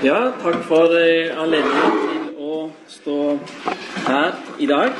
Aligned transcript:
Ja, 0.00 0.32
takk 0.40 0.62
for 0.64 0.94
eh, 0.96 1.28
anledningen 1.36 1.96
til 2.00 2.36
å 2.40 2.60
stå 2.88 3.16
her 4.06 4.38
i 4.56 4.68
dag 4.70 4.94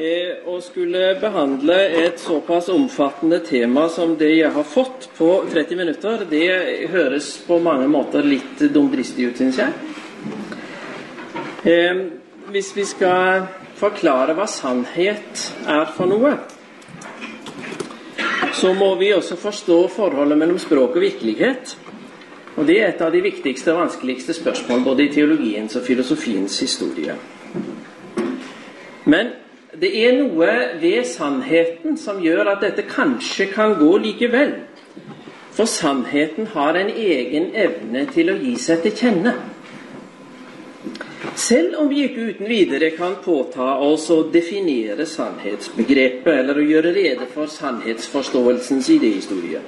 eh, 0.00 0.38
og 0.48 0.62
skulle 0.64 1.10
behandle 1.20 1.76
et 2.00 2.22
såpass 2.22 2.70
omfattende 2.72 3.42
tema 3.44 3.82
som 3.92 4.14
det 4.16 4.30
jeg 4.30 4.54
har 4.54 4.64
fått 4.64 5.10
på 5.18 5.28
30 5.52 5.76
minutter. 5.76 6.24
Det 6.30 6.88
høres 6.94 7.28
på 7.44 7.58
mange 7.60 7.90
måter 7.92 8.24
litt 8.24 8.64
dumdristig 8.72 9.28
ut, 9.28 9.42
syns 9.42 9.60
jeg. 9.60 9.76
Eh, 11.68 12.00
hvis 12.56 12.72
vi 12.78 12.88
skal 12.88 13.44
forklare 13.76 14.38
hva 14.40 14.48
sannhet 14.48 15.44
er 15.68 15.84
for 15.98 16.08
noe, 16.08 16.32
så 18.56 18.72
må 18.72 18.94
vi 18.96 19.12
også 19.12 19.36
forstå 19.36 19.82
forholdet 20.00 20.40
mellom 20.40 20.64
språk 20.64 20.96
og 20.96 21.08
virkelighet. 21.10 21.76
Og 22.60 22.66
Det 22.66 22.80
er 22.80 22.90
et 22.90 23.00
av 23.00 23.12
de 23.12 23.22
viktigste 23.24 23.72
og 23.72 23.78
vanskeligste 23.86 24.34
spørsmål 24.36 24.82
både 24.84 25.06
i 25.06 25.12
teologiens 25.14 25.76
og 25.76 25.82
filosofiens 25.86 26.58
historie. 26.60 27.14
Men 29.08 29.30
det 29.80 29.88
er 29.96 30.18
noe 30.18 30.48
ved 30.82 31.06
sannheten 31.08 31.96
som 31.96 32.20
gjør 32.20 32.52
at 32.52 32.60
dette 32.66 32.84
kanskje 32.90 33.46
kan 33.54 33.78
gå 33.80 33.94
likevel. 34.04 34.52
For 35.56 35.64
sannheten 35.64 36.52
har 36.52 36.76
en 36.76 36.92
egen 36.92 37.48
evne 37.56 38.04
til 38.12 38.28
å 38.28 38.36
gi 38.36 38.52
seg 38.60 38.84
til 38.84 38.96
kjenne. 38.98 39.34
Selv 41.40 41.80
om 41.80 41.88
vi 41.88 42.04
ikke 42.04 42.28
uten 42.34 42.48
videre 42.48 42.92
kan 42.92 43.22
påta 43.24 43.78
oss 43.88 44.10
å 44.12 44.26
definere 44.32 45.08
sannhetsbegrepet 45.08 46.34
eller 46.42 46.60
å 46.60 46.70
gjøre 46.74 46.92
rede 46.92 47.28
for 47.32 47.48
sannhetsforståelsens 47.48 48.92
idéhistorie, 48.92 49.64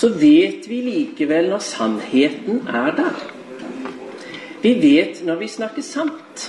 så 0.00 0.08
vet 0.16 0.64
vi 0.68 0.80
likevel 0.80 1.50
når 1.52 1.60
sannheten 1.64 2.62
er 2.68 2.94
der. 2.96 3.20
Vi 4.62 4.72
vet 4.80 5.20
når 5.26 5.40
vi 5.42 5.48
snakker 5.48 5.84
sant, 5.84 6.46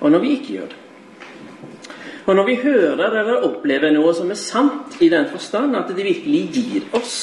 og 0.00 0.12
når 0.12 0.24
vi 0.24 0.32
ikke 0.36 0.56
gjør 0.58 0.70
det. 0.72 0.78
Og 2.26 2.36
når 2.36 2.46
vi 2.46 2.58
hører 2.62 3.16
eller 3.20 3.46
opplever 3.48 3.90
noe 3.94 4.12
som 4.14 4.30
er 4.30 4.38
sant 4.38 5.00
i 5.02 5.08
den 5.10 5.24
forstand 5.32 5.74
at 5.74 5.88
det 5.90 6.04
virkelig 6.06 6.42
gir 6.54 6.84
oss 6.94 7.16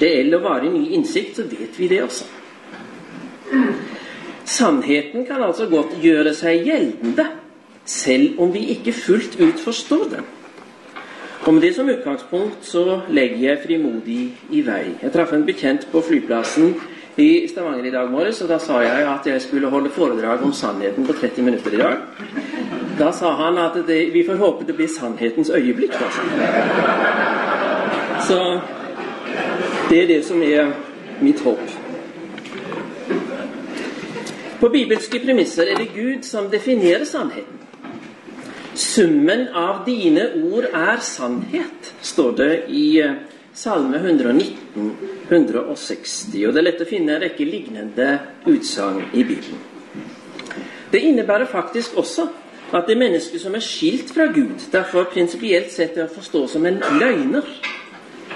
reell 0.00 0.32
og 0.38 0.46
varig 0.46 0.70
ny 0.72 0.84
innsikt, 0.96 1.36
så 1.36 1.44
vet 1.50 1.76
vi 1.76 1.90
det 1.90 2.00
også. 2.06 2.30
Sannheten 4.46 5.26
kan 5.26 5.42
altså 5.42 5.66
godt 5.68 5.98
gjøre 6.00 6.32
seg 6.38 6.64
gjeldende, 6.70 7.26
selv 7.84 8.40
om 8.42 8.54
vi 8.54 8.68
ikke 8.78 8.94
fullt 8.94 9.36
ut 9.42 9.60
forstår 9.60 10.08
den. 10.14 10.32
Og 11.46 11.54
med 11.54 11.62
det 11.62 11.74
som 11.74 11.88
utgangspunkt 11.88 12.64
så 12.66 13.00
legger 13.08 13.36
jeg 13.38 13.58
frimodig 13.66 14.22
i 14.50 14.62
vei. 14.66 14.96
Jeg 15.02 15.12
traff 15.14 15.32
en 15.32 15.44
bekjent 15.46 15.84
på 15.92 16.00
flyplassen 16.02 16.72
i 17.22 17.46
Stavanger 17.48 17.86
i 17.86 17.92
dag 17.94 18.10
morges, 18.10 18.40
og 18.42 18.48
da 18.50 18.58
sa 18.58 18.80
jeg 18.82 19.04
at 19.06 19.28
jeg 19.30 19.42
skulle 19.44 19.70
holde 19.70 19.92
foredrag 19.94 20.42
om 20.42 20.52
sannheten 20.52 21.06
på 21.06 21.14
30 21.14 21.46
minutter 21.46 21.76
i 21.76 21.78
dag. 21.78 21.96
Da 22.98 23.12
sa 23.12 23.30
han 23.38 23.58
at 23.62 23.78
det, 23.86 24.00
vi 24.12 24.24
får 24.26 24.42
håpe 24.42 24.66
det 24.66 24.74
blir 24.74 24.90
sannhetens 24.90 25.50
øyeblikk. 25.50 25.94
Da. 25.94 26.10
Så 28.26 28.60
det 29.90 30.02
er 30.02 30.06
det 30.06 30.24
som 30.24 30.42
er 30.42 30.72
mitt 31.20 31.40
håp. 31.46 31.62
På 34.60 34.68
bibelske 34.68 35.22
premisser 35.22 35.70
er 35.70 35.78
det 35.78 35.94
Gud 35.94 36.26
som 36.26 36.50
definerer 36.50 37.04
sannheten. 37.04 37.65
Summen 38.76 39.48
av 39.56 39.84
dine 39.86 40.26
ord 40.36 40.66
er 40.68 40.98
sannhet, 41.00 41.94
står 42.04 42.34
det 42.36 42.50
i 42.68 42.98
eh, 43.00 43.14
Salme 43.56 43.96
119, 43.96 44.90
160. 45.30 46.42
Og 46.44 46.52
det 46.52 46.60
er 46.60 46.66
lett 46.66 46.82
å 46.84 46.88
finne 46.88 47.14
en 47.14 47.22
rekke 47.24 47.46
lignende 47.48 48.10
utsagn 48.52 49.06
i 49.16 49.24
Bibelen. 49.24 49.62
Det 50.92 51.00
innebærer 51.08 51.48
faktisk 51.48 51.96
også 51.96 52.28
at 52.76 52.84
det 52.84 52.98
mennesket 53.00 53.40
som 53.40 53.56
er 53.56 53.64
skilt 53.64 54.12
fra 54.12 54.28
Gud, 54.28 54.68
derfor 54.72 55.08
prinsipielt 55.08 55.72
sett 55.72 55.96
er 55.96 56.10
å 56.10 56.12
forstå 56.12 56.46
som 56.58 56.68
en 56.68 56.82
løgner. 57.00 57.48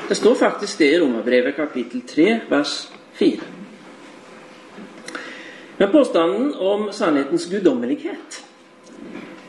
Det 0.09 0.17
står 0.17 0.41
faktisk 0.41 0.81
det 0.81 0.95
i 0.95 1.01
Romerbrevet 1.03 1.59
kapittel 1.61 2.01
3, 2.09 2.31
vers 2.49 2.79
4. 3.21 3.57
Men 5.77 5.93
påstanden 5.93 6.55
om 6.57 6.89
sannhetens 6.97 7.51
guddommelighet 7.53 8.47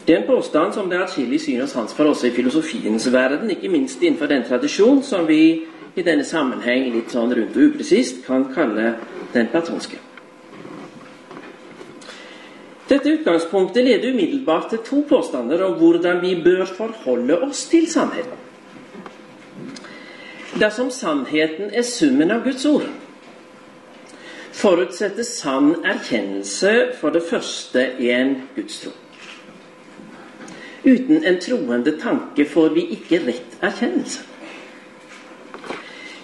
det 0.05 0.15
er 0.15 0.21
en 0.21 0.27
påstand 0.27 0.73
som 0.73 0.89
det 0.89 0.97
atskillig 1.01 1.41
syn 1.43 1.61
og 1.61 1.69
sans 1.69 1.93
for 1.93 2.09
også 2.09 2.27
i 2.27 2.33
filosofiens 2.35 3.05
verden, 3.13 3.51
ikke 3.53 3.69
minst 3.69 4.01
innenfor 4.01 4.31
den 4.31 4.43
tradisjon 4.47 5.03
som 5.03 5.27
vi 5.27 5.41
i 5.95 6.05
denne 6.05 6.23
sammenheng 6.25 6.87
litt 6.93 7.11
sånn 7.13 7.33
rundt 7.35 7.57
og 7.57 7.67
upresist 7.69 8.23
kan 8.25 8.47
kalle 8.55 8.95
den 9.33 9.49
platonske. 9.51 9.99
Dette 12.91 13.13
utgangspunktet 13.13 13.85
leder 13.85 14.11
umiddelbart 14.11 14.71
til 14.71 14.81
to 14.87 15.03
påstander 15.07 15.61
om 15.63 15.77
hvordan 15.79 16.19
vi 16.23 16.33
bør 16.43 16.65
forholde 16.65 17.37
oss 17.45 17.67
til 17.71 17.85
sannheten. 17.87 18.39
Dersom 20.59 20.89
sannheten 20.91 21.71
er 21.71 21.85
summen 21.87 22.33
av 22.35 22.43
Guds 22.43 22.65
ord, 22.67 22.89
forutsetter 24.51 25.23
sann 25.23 25.77
erkjennelse 25.87 26.73
for 26.99 27.15
det 27.15 27.23
første 27.29 27.85
en 28.11 28.35
gudstro. 28.57 28.91
Uten 30.83 31.23
en 31.23 31.39
troende 31.39 31.91
tanke 32.01 32.45
får 32.45 32.69
vi 32.75 32.87
ikke 32.97 33.21
rett 33.27 33.57
erkjennelse. 33.61 34.27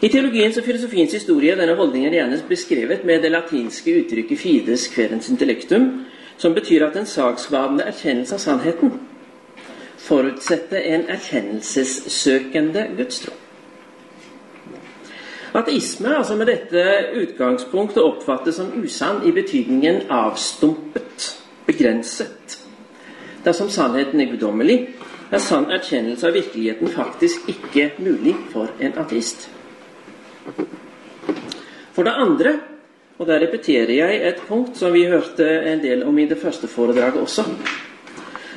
I 0.02 0.10
teologiens 0.14 0.58
og 0.58 0.66
filosofiens 0.66 1.14
historie 1.14 1.56
denne 1.58 1.76
holdningen 1.78 2.14
gjerne 2.14 2.38
beskrevet 2.50 3.06
med 3.06 3.22
det 3.22 3.32
latinske 3.32 3.96
uttrykket 4.02 4.40
'fides 4.40 4.88
querens 4.94 5.30
intellectum', 5.30 6.06
som 6.38 6.54
betyr 6.54 6.86
at 6.86 6.98
en 6.98 7.06
saksvadende 7.06 7.84
erkjennelse 7.84 8.36
av 8.36 8.40
sannheten 8.40 8.92
forutsetter 9.98 10.78
en 10.78 11.10
erkjennelsessøkende 11.10 12.88
gudstro. 12.98 13.34
Ateisme 15.54 16.16
altså 16.18 16.36
med 16.36 16.46
dette 16.46 16.84
utgangspunktet 17.22 18.04
oppfattes 18.04 18.56
som 18.56 18.72
usann 18.84 19.24
i 19.26 19.32
betydningen 19.32 20.02
avstumpet, 20.10 21.32
begrenset, 21.66 22.67
Dersom 23.46 23.70
sannheten 23.70 24.22
er 24.22 24.32
guddommelig, 24.32 24.80
er 25.32 25.44
sann 25.44 25.70
erkjennelse 25.72 26.30
av 26.30 26.38
virkeligheten 26.38 26.92
faktisk 26.92 27.50
ikke 27.52 27.92
mulig 28.00 28.36
for 28.54 28.72
en 28.80 28.98
ateist. 29.00 29.50
For 31.96 32.08
det 32.08 32.14
andre, 32.14 32.54
og 33.18 33.28
der 33.28 33.42
repeterer 33.42 33.94
jeg 33.94 34.22
et 34.28 34.42
punkt 34.48 34.78
som 34.78 34.94
vi 34.94 35.08
hørte 35.10 35.48
en 35.72 35.82
del 35.84 36.04
om 36.08 36.18
i 36.20 36.28
det 36.30 36.38
første 36.38 36.68
foredraget 36.68 37.22
også, 37.22 37.46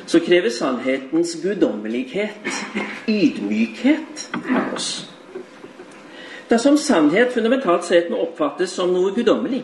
så 0.05 0.19
krever 0.19 0.49
sannhetens 0.49 1.37
guddommelighet 1.43 2.49
ydmykhet 3.09 4.27
av 4.49 4.75
oss. 4.75 4.89
Dersom 6.51 6.75
sannhet 6.77 7.31
fundamentalt 7.31 7.85
sett 7.87 8.09
må 8.11 8.19
oppfattes 8.25 8.73
som 8.75 8.91
noe 8.91 9.13
guddommelig, 9.15 9.61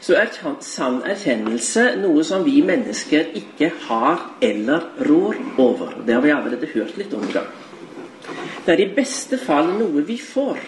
så 0.00 0.16
er 0.20 0.32
sann 0.60 1.00
erkjennelse 1.08 1.84
noe 2.02 2.24
som 2.24 2.44
vi 2.44 2.60
mennesker 2.64 3.32
ikke 3.38 3.70
har 3.88 4.20
eller 4.44 4.90
rår 5.08 5.38
over. 5.58 5.96
Det 6.06 6.14
har 6.14 6.22
vi 6.22 6.34
allerede 6.34 6.72
hørt 6.74 6.96
litt 7.00 7.14
om 7.16 7.24
i 7.24 7.32
dag. 7.32 7.48
Det 8.66 8.74
er 8.74 8.82
i 8.82 8.92
beste 8.94 9.38
fall 9.38 9.72
noe 9.78 10.02
vi 10.06 10.18
får. 10.20 10.58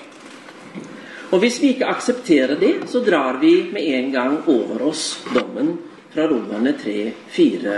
Og 1.28 1.42
hvis 1.42 1.58
vi 1.60 1.74
ikke 1.74 1.90
aksepterer 1.92 2.56
det, 2.56 2.72
så 2.88 3.02
drar 3.04 3.36
vi 3.40 3.68
med 3.72 3.84
en 3.84 4.12
gang 4.12 4.38
over 4.48 4.86
oss 4.88 5.18
dommen 5.34 5.74
fra 6.14 6.24
Romerne 6.30 6.72
3, 6.78 7.12
4 7.34 7.76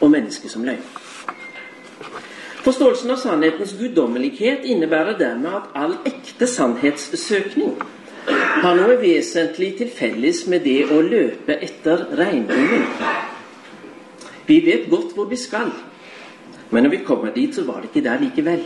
og 0.00 0.10
mennesket 0.12 0.52
som 0.52 0.64
løgn. 0.64 0.84
Forståelsen 2.66 3.10
av 3.14 3.18
sannhetens 3.22 3.74
guddommelighet 3.78 4.64
innebærer 4.66 5.18
dermed 5.18 5.52
at 5.54 5.68
all 5.78 5.92
ekte 6.06 6.48
sannhetssøkning 6.50 7.76
har 8.62 8.78
noe 8.78 8.96
vesentlig 9.00 9.74
til 9.78 9.90
felles 9.92 10.44
med 10.50 10.64
det 10.64 10.80
å 10.92 11.00
løpe 11.04 11.58
etter 11.62 12.06
regnbuen. 12.18 12.86
Vi 14.46 14.60
vet 14.64 14.88
godt 14.90 15.14
hvor 15.16 15.28
vi 15.30 15.38
skal, 15.40 15.72
men 16.70 16.86
når 16.86 16.96
vi 16.96 17.04
kommer 17.06 17.34
dit, 17.34 17.54
så 17.54 17.64
var 17.66 17.82
det 17.82 17.90
ikke 17.90 18.04
der 18.08 18.22
likevel. 18.22 18.62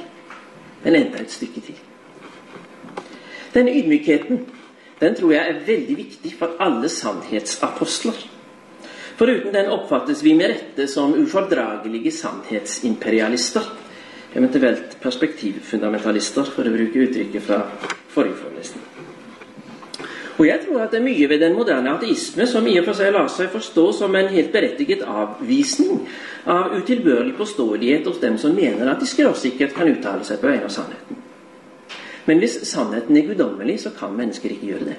Men 0.84 0.96
enda 0.96 1.20
et 1.20 1.32
stykke 1.32 1.60
til. 1.64 1.78
Denne 3.54 3.75
ydmykheten 3.76 4.44
den 5.00 5.16
tror 5.16 5.32
jeg 5.32 5.48
er 5.48 5.64
veldig 5.66 5.96
viktig 5.96 6.34
for 6.38 6.60
alle 6.60 6.88
sannhetsapostler. 6.92 8.19
Foruten 9.16 9.52
den 9.52 9.69
oppfattes 9.72 10.22
vi 10.25 10.34
med 10.37 10.52
rette 10.52 10.87
som 10.88 11.14
ufordragelige 11.16 12.12
sannhetsimperialister. 12.12 13.64
Eventuelt 14.37 14.94
perspektivfundamentalister, 15.02 16.52
for 16.54 16.69
å 16.69 16.72
bruke 16.76 17.02
uttrykket 17.08 17.44
fra 17.48 17.64
forrige 18.12 18.38
forelesning. 18.44 18.89
Og 20.40 20.46
jeg 20.48 20.62
tror 20.64 20.87
at 20.87 20.94
det 20.94 21.02
er 21.02 21.04
mye 21.04 21.26
ved 21.28 21.42
den 21.42 21.52
moderne 21.52 21.90
ateisme 21.92 22.46
som 22.48 22.64
i 22.66 22.78
og 22.81 22.87
for 22.87 22.96
seg 22.96 23.12
lar 23.12 23.26
seg 23.28 23.50
forstå 23.52 23.82
som 23.98 24.14
en 24.16 24.31
helt 24.32 24.48
berettiget 24.54 25.02
avvisning 25.04 25.98
av 26.48 26.72
utilbørlig 26.78 27.34
påståelighet 27.37 28.08
hos 28.08 28.22
dem 28.22 28.38
som 28.40 28.54
mener 28.56 28.88
at 28.88 29.02
de 29.02 29.08
skråsikkert 29.10 29.75
kan 29.76 29.90
uttale 29.92 30.25
seg 30.25 30.40
på 30.40 30.48
vegne 30.48 30.64
av 30.64 30.72
sannheten. 30.72 31.19
Men 32.25 32.40
hvis 32.40 32.56
sannheten 32.70 33.19
er 33.20 33.26
guddommelig, 33.28 33.82
så 33.84 33.92
kan 33.98 34.16
mennesker 34.16 34.54
ikke 34.54 34.70
gjøre 34.70 34.88
det. 34.88 34.96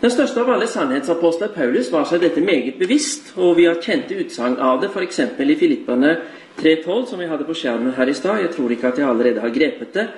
Den 0.00 0.10
største 0.10 0.42
av 0.42 0.50
alle 0.50 0.66
sannhetsapostler, 0.66 1.52
Paulus, 1.54 1.92
var 1.92 2.10
seg 2.10 2.24
dette 2.24 2.42
meget 2.42 2.78
bevisst, 2.80 3.34
og 3.36 3.58
vi 3.60 3.68
har 3.68 3.78
kjente 3.84 4.18
utsagn 4.18 4.58
av 4.58 4.80
det, 4.82 4.90
f.eks. 4.90 5.22
i 5.38 5.58
Filippene 5.60 6.16
3.12, 6.58 7.06
som 7.12 7.22
vi 7.22 7.30
hadde 7.30 7.46
på 7.46 7.54
skjermen 7.54 7.94
her 7.94 8.10
i 8.10 8.18
stad. 8.18 8.42
Jeg 8.42 8.54
tror 8.56 8.72
ikke 8.74 8.90
at 8.90 8.98
jeg 8.98 9.06
allerede 9.06 9.44
har 9.44 9.54
grepet 9.54 9.94
det. 9.94 10.08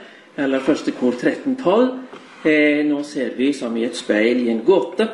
Eller 0.41 0.65
første 0.65 0.95
kor 0.97 1.19
13.12. 1.19 2.22
Eh, 2.45 2.85
nå 2.87 3.03
ser 3.05 3.35
vi 3.37 3.53
som 3.53 3.77
i 3.77 3.85
et 3.85 3.97
speil 3.97 4.47
i 4.47 4.51
en 4.51 4.65
gåte. 4.67 5.09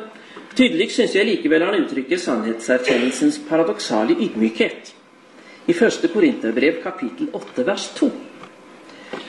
Tydelig 0.55 0.89
syns 0.91 1.15
jeg 1.15 1.27
likevel 1.27 1.63
han 1.63 1.77
uttrykker 1.83 2.17
sannhetserkjennelsens 2.17 3.39
paradoksale 3.49 4.17
ydmykhet. 4.17 4.93
I 5.67 5.73
første 5.73 6.09
Korinterbrev 6.09 6.81
kapittel 6.83 7.29
8 7.33 7.65
vers 7.65 7.87
2. 7.95 8.11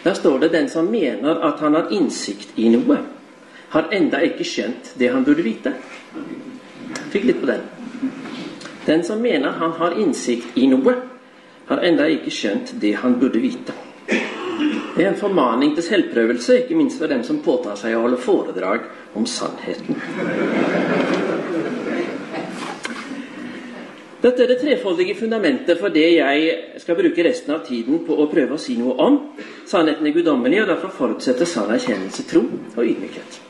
Der 0.05 0.15
står 0.15 0.39
det 0.39 0.53
'den 0.53 0.69
som 0.69 0.85
mener 0.85 1.35
at 1.45 1.61
han 1.61 1.75
har 1.75 1.89
innsikt 1.91 2.49
i 2.57 2.69
noe' 2.69 3.21
har 3.71 3.87
enda 3.93 4.19
ikke 4.27 4.45
skjønt 4.45 4.95
det 4.99 5.13
han 5.13 5.25
burde 5.25 5.43
vite. 5.47 5.73
Fikk 7.13 7.25
litt 7.25 7.41
på 7.41 7.47
den. 7.47 7.63
Den 8.87 9.05
som 9.07 9.23
mener 9.23 9.55
han 9.61 9.73
har 9.79 9.95
innsikt 9.99 10.59
i 10.59 10.67
noe, 10.67 10.97
har 11.69 11.85
enda 11.87 12.09
ikke 12.11 12.33
skjønt 12.35 12.75
det 12.83 12.97
han 13.03 13.19
burde 13.21 13.43
vite. 13.43 13.77
Det 14.97 15.05
er 15.05 15.11
en 15.11 15.21
formaning 15.21 15.75
til 15.75 15.87
selvprøvelse, 15.87 16.63
ikke 16.63 16.77
minst 16.77 17.01
for 17.01 17.09
dem 17.11 17.23
som 17.25 17.41
påtar 17.45 17.79
seg 17.81 17.97
å 17.97 18.05
holde 18.05 18.21
foredrag 18.21 18.89
om 19.17 19.27
sannheten. 19.27 19.97
Dette 24.21 24.45
er 24.45 24.51
det 24.51 24.59
trefoldige 24.61 25.17
fundamentet 25.17 25.79
for 25.81 25.89
det 25.89 26.05
jeg 26.19 26.57
skal 26.83 26.99
bruke 26.99 27.25
resten 27.25 27.55
av 27.55 27.63
tiden 27.65 28.03
på 28.05 28.19
å 28.21 28.29
prøve 28.29 28.59
å 28.59 28.61
si 28.61 28.77
noe 28.77 28.99
om. 29.01 29.17
Sannheten 29.69 30.07
er 30.07 30.13
guddommelig, 30.13 30.61
og 30.61 30.69
derfor 30.75 30.93
forutsetter 30.93 31.49
sann 31.49 31.73
erkjennelse 31.73 32.27
tro 32.29 32.43
og 32.75 32.83
ydmykhet. 32.85 33.41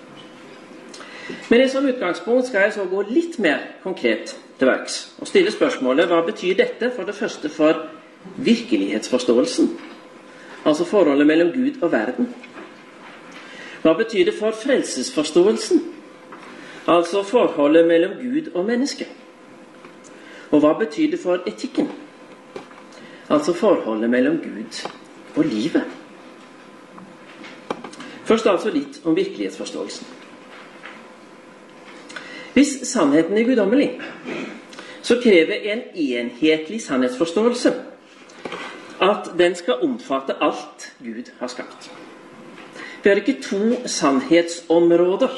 Men 1.50 1.68
som 1.70 1.86
utgangspunkt 1.90 2.46
skal 2.46 2.68
jeg 2.68 2.76
så 2.78 2.86
gå 2.90 3.02
litt 3.10 3.38
mer 3.42 3.64
konkret 3.82 4.36
til 4.58 4.68
verks 4.68 5.00
og 5.18 5.30
stille 5.30 5.50
spørsmålet 5.54 6.10
hva 6.10 6.22
betyr 6.26 6.58
dette 6.58 6.90
for 6.94 7.08
det 7.08 7.16
første 7.18 7.50
for 7.50 7.86
virkelighetsforståelsen? 8.38 9.70
Altså 10.64 10.84
forholdet 10.84 11.26
mellom 11.26 11.48
Gud 11.52 11.82
og 11.82 11.92
verden. 11.92 12.34
Hva 13.82 13.92
betyr 13.92 14.24
det 14.24 14.34
for 14.38 14.50
frelsesforståelsen? 14.50 15.80
Altså 16.88 17.22
forholdet 17.22 17.86
mellom 17.86 18.10
Gud 18.20 18.50
og 18.54 18.64
mennesket. 18.64 19.08
Og 20.50 20.60
hva 20.60 20.72
betyr 20.78 21.10
det 21.10 21.20
for 21.20 21.40
etikken? 21.46 21.88
Altså 23.30 23.52
forholdet 23.52 24.10
mellom 24.10 24.38
Gud 24.38 24.88
og 25.36 25.44
livet. 25.44 25.84
Først 28.24 28.46
altså 28.46 28.70
litt 28.70 29.00
om 29.04 29.16
virkelighetsforståelsen. 29.16 30.06
Hvis 32.52 32.80
sannheten 32.82 33.38
er 33.38 33.44
guddommelig, 33.44 34.00
så 35.02 35.16
krever 35.22 35.54
en 35.72 35.80
enhetlig 35.94 36.82
sannhetsforståelse 36.82 37.72
at 39.00 39.30
den 39.38 39.54
skal 39.56 39.82
omfatte 39.82 40.36
alt 40.40 40.92
Gud 41.04 41.32
har 41.40 41.48
skapt. 41.48 41.90
Vi 43.02 43.08
har 43.08 43.16
ikke 43.16 43.40
to 43.42 43.88
sannhetsområder, 43.88 45.36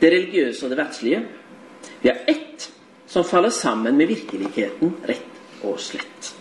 det 0.00 0.12
religiøse 0.12 0.66
og 0.66 0.70
det 0.70 0.78
verdslige. 0.78 1.22
Vi 2.02 2.08
har 2.08 2.18
ett 2.28 2.70
som 3.06 3.24
faller 3.24 3.50
sammen 3.50 3.96
med 3.96 4.06
virkeligheten 4.06 4.94
rett 5.08 5.64
og 5.64 5.80
slett. 5.80 6.34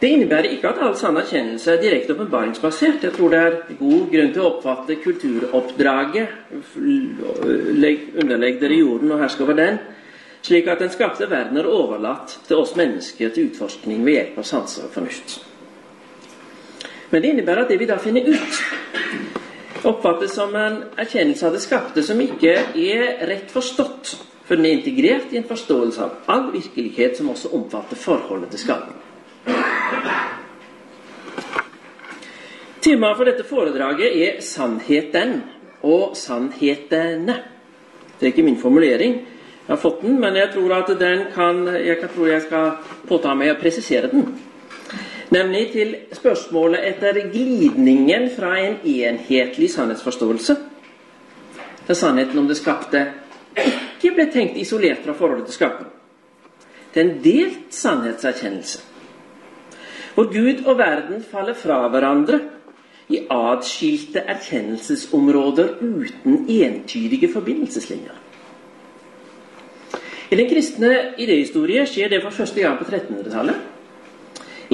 Det 0.00 0.10
innebærer 0.12 0.50
ikke 0.52 0.68
at 0.68 0.80
all 0.84 0.96
sann 0.98 1.16
erkjennelse 1.16 1.72
er 1.72 1.80
direkte 1.80 2.12
åpenbaringsbasert. 2.12 3.04
Jeg 3.06 3.14
tror 3.16 3.32
det 3.32 3.38
er 3.38 3.54
god 3.78 4.10
grunn 4.12 4.32
til 4.34 4.42
å 4.42 4.48
oppfatte 4.50 4.98
kulturoppdraget, 5.00 6.34
underlegg 6.76 8.60
dere 8.60 8.80
jorden 8.82 9.14
og 9.14 9.22
hersk 9.22 9.40
over 9.46 9.56
den, 9.56 9.78
slik 10.46 10.68
at 10.70 10.78
den 10.78 10.92
skapte 10.94 11.26
verden 11.30 11.58
er 11.58 11.66
overlatt 11.66 12.38
til 12.46 12.60
oss 12.60 12.76
mennesker 12.78 13.32
til 13.34 13.50
utforskning 13.50 14.04
ved 14.06 14.18
hjelp 14.18 14.38
av 14.42 14.46
sanser 14.46 14.86
og 14.86 14.94
fornuft. 14.94 15.40
Men 17.10 17.22
det 17.22 17.32
innebærer 17.32 17.64
at 17.64 17.72
det 17.72 17.80
vi 17.80 17.88
da 17.90 17.98
finner 18.02 18.26
ut, 18.30 18.60
oppfattes 19.86 20.34
som 20.38 20.54
en 20.58 20.78
erkjennelse 20.98 21.46
av 21.48 21.56
det 21.56 21.62
skapte 21.64 22.02
som 22.06 22.20
ikke 22.22 22.54
er 22.78 23.26
rett 23.26 23.50
forstått, 23.50 24.14
for 24.46 24.58
den 24.58 24.68
er 24.68 24.78
integrert 24.78 25.34
i 25.34 25.40
en 25.40 25.48
forståelse 25.48 26.02
av 26.02 26.30
all 26.30 26.48
virkelighet 26.54 27.18
som 27.18 27.30
også 27.34 27.50
omfatter 27.58 27.98
forholdet 27.98 28.54
til 28.54 28.66
skapningen. 28.66 29.02
Temaet 32.86 33.18
for 33.18 33.26
dette 33.26 33.44
foredraget 33.44 34.14
er 34.14 34.40
'sannheten' 34.40 35.40
og 35.82 36.14
'sannhetene'. 36.14 37.42
Det 38.18 38.22
er 38.22 38.26
ikke 38.26 38.42
min 38.42 38.60
formulering. 38.60 39.26
Jeg 39.66 39.74
har 39.74 39.82
fått 39.82 40.02
den, 40.02 40.20
men 40.22 40.36
jeg 40.38 40.52
tror 40.54 40.72
at 40.76 40.90
den 41.00 41.24
kan, 41.34 41.64
jeg 41.66 41.98
kan, 42.00 42.10
tror 42.14 42.28
jeg 42.30 42.42
skal 42.44 42.70
påta 43.08 43.34
meg 43.34 43.50
å 43.50 43.58
presisere 43.58 44.10
den. 44.12 44.28
Nemlig 45.34 45.62
til 45.72 45.94
spørsmålet 46.14 46.84
etter 46.86 47.18
glidningen 47.32 48.28
fra 48.36 48.52
en 48.62 48.76
enhetlig 48.86 49.72
sannhetsforståelse 49.74 50.54
til 51.86 51.98
sannheten 51.98 52.38
om 52.38 52.46
det 52.46 52.60
skapte 52.60 53.02
ikke 53.56 54.12
ble 54.14 54.26
tenkt 54.30 54.58
isolert 54.60 55.02
fra 55.02 55.16
forholdet 55.18 55.48
til 55.50 55.58
skaperen. 55.58 55.90
Det 56.94 57.00
er 57.00 57.08
en 57.08 57.16
delt 57.24 57.74
sannhetserkjennelse 57.74 58.84
hvor 60.16 60.30
Gud 60.32 60.62
og 60.64 60.78
verden 60.78 61.24
faller 61.30 61.58
fra 61.58 61.82
hverandre 61.92 62.38
i 63.12 63.18
atskilte 63.30 64.22
erkjennelsesområder 64.32 65.74
uten 65.82 66.46
entydige 66.48 67.28
forbindelseslinjer. 67.34 68.14
I 70.30 70.36
den 70.36 70.48
kristne 70.50 70.92
idéhistorie 71.22 71.84
skjer 71.86 72.10
det 72.10 72.22
for 72.24 72.34
første 72.34 72.60
gang 72.60 72.78
på 72.80 72.84
1300-tallet. 72.88 73.56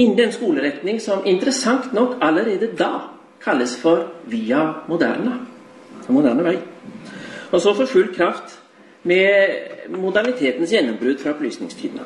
Innen 0.01 0.17
den 0.17 0.33
skoleretning 0.33 1.01
som 1.01 1.27
interessant 1.29 1.93
nok 1.93 2.17
allerede 2.25 2.71
da 2.79 3.11
kalles 3.43 3.77
for 3.77 4.07
via 4.33 4.63
moderna. 4.89 5.43
Moderne 6.09 6.45
vei. 6.45 6.57
Og 7.53 7.61
så 7.61 7.75
for 7.77 7.87
full 7.87 8.09
kraft 8.15 8.57
med 9.05 9.93
modernitetens 9.93 10.73
gjennombrudd 10.73 11.21
fra 11.21 11.35
opplysningstiden. 11.35 12.01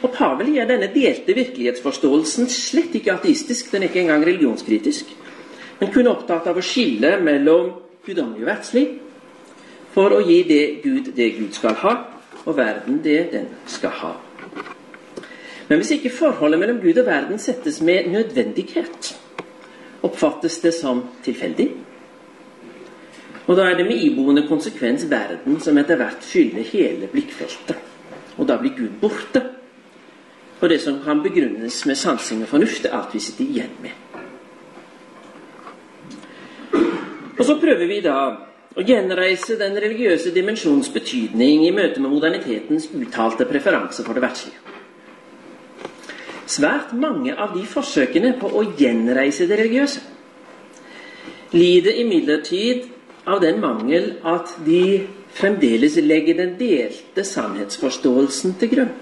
Og 0.00 0.12
Pavel 0.14 0.54
gir 0.54 0.64
denne 0.64 0.88
delte 0.94 1.36
virkelighetsforståelsen 1.36 2.48
slett 2.48 2.94
ikke 2.96 3.12
ateistisk, 3.18 3.68
den 3.72 3.84
er 3.84 3.90
ikke 3.90 4.00
engang 4.06 4.24
religionskritisk, 4.24 5.12
men 5.80 5.92
kun 5.92 6.08
opptatt 6.08 6.48
av 6.48 6.56
å 6.56 6.64
skille 6.64 7.18
mellom 7.20 7.74
guddommelig 8.06 8.46
og 8.46 8.48
verdslig 8.48 8.86
for 9.94 10.14
å 10.14 10.22
gi 10.24 10.42
det 10.48 10.64
Gud 10.84 11.12
det 11.16 11.30
Gud 11.38 11.52
skal 11.56 11.74
ha, 11.82 11.94
og 12.44 12.56
verden 12.56 13.00
det 13.04 13.20
den 13.32 13.48
skal 13.66 13.94
ha. 14.02 14.12
Men 15.68 15.78
hvis 15.78 15.92
ikke 15.94 16.10
forholdet 16.10 16.58
mellom 16.58 16.80
Gud 16.82 16.98
og 16.98 17.06
verden 17.06 17.38
settes 17.38 17.80
med 17.82 18.08
nødvendighet, 18.10 19.12
oppfattes 20.02 20.58
det 20.64 20.74
som 20.74 21.04
tilfeldig. 21.24 21.68
Og 23.46 23.56
da 23.56 23.68
er 23.68 23.76
det 23.78 23.86
med 23.86 24.02
iboende 24.02 24.46
konsekvens 24.48 25.06
verden 25.10 25.60
som 25.60 25.78
etter 25.78 25.98
hvert 26.00 26.26
fyller 26.26 26.66
hele 26.72 27.06
blikkfeltet. 27.10 27.78
Og 28.38 28.48
da 28.48 28.56
blir 28.58 28.76
Gud 28.76 28.98
borte. 29.00 29.42
Og 30.60 30.68
det 30.68 30.80
som 30.82 31.00
kan 31.04 31.22
begrunnes 31.22 31.86
med 31.86 31.96
sansing 31.96 32.42
og 32.42 32.48
fornuft, 32.48 32.84
er 32.84 32.96
alt 32.98 33.14
vi 33.14 33.22
sitter 33.22 33.44
igjen 33.44 33.74
med. 33.82 33.90
Og 37.38 37.44
så 37.44 37.56
prøver 37.60 37.86
vi 37.86 38.00
da 38.04 38.16
å 38.76 38.84
gjenreise 38.86 39.56
den 39.58 39.74
religiøse 39.82 40.30
dimensjons 40.34 40.92
betydning 40.94 41.64
i 41.66 41.72
møte 41.74 42.02
med 42.02 42.12
modernitetens 42.12 42.88
uttalte 42.94 43.46
preferanse 43.50 44.04
for 44.06 44.14
det 44.14 44.22
verdslige. 44.22 44.60
Svært 46.50 46.94
mange 46.98 47.34
av 47.34 47.54
de 47.54 47.64
forsøkene 47.66 48.34
på 48.38 48.50
å 48.58 48.64
gjenreise 48.78 49.46
det 49.46 49.58
religiøse 49.60 50.00
lider 51.54 51.98
imidlertid 52.02 52.88
av 53.26 53.42
den 53.42 53.60
mangel 53.62 54.12
at 54.26 54.54
de 54.66 55.06
fremdeles 55.34 55.98
legger 56.02 56.38
den 56.38 56.56
delte 56.58 57.24
sannhetsforståelsen 57.26 58.56
til 58.58 58.70
grunn. 58.74 58.92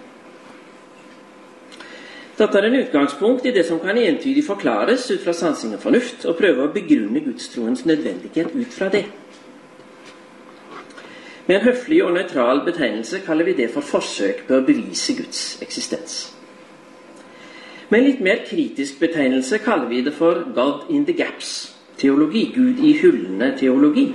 Dette 2.39 2.61
er 2.61 2.69
en 2.69 2.77
utgangspunkt 2.79 3.47
i 3.49 3.53
det 3.53 3.65
som 3.67 3.81
kan 3.83 3.99
entydig 3.99 4.45
forklares 4.47 5.09
ut 5.11 5.25
fra 5.25 5.33
sansing 5.35 5.73
og 5.75 5.83
fornuft, 5.83 6.27
og 6.29 6.37
prøve 6.39 6.69
å 6.69 6.73
begrunne 6.73 7.25
gudstroens 7.25 7.83
nødvendighet 7.89 8.53
ut 8.55 8.77
fra 8.77 8.93
det. 8.93 9.09
Med 11.49 11.57
en 11.57 11.63
høflig 11.63 12.03
og 12.05 12.11
nøytral 12.13 12.59
betegnelse 12.67 13.23
kaller 13.25 13.47
vi 13.49 13.55
det 13.57 13.71
for 13.73 13.81
forsøk 13.81 14.43
på 14.45 14.59
å 14.59 14.65
bevise 14.67 15.15
Guds 15.17 15.63
eksistens. 15.65 16.17
Med 17.89 18.03
en 18.03 18.05
litt 18.05 18.21
mer 18.21 18.43
kritisk 18.45 18.99
betegnelse 19.01 19.57
kaller 19.65 19.89
vi 19.89 20.03
det 20.05 20.13
for 20.13 20.43
God 20.53 20.91
in 20.93 21.07
the 21.09 21.15
gaps. 21.17 21.73
Teologi. 21.97 22.51
Gud 22.53 22.83
i 22.85 22.93
hullene 23.01 23.55
teologi. 23.57 24.11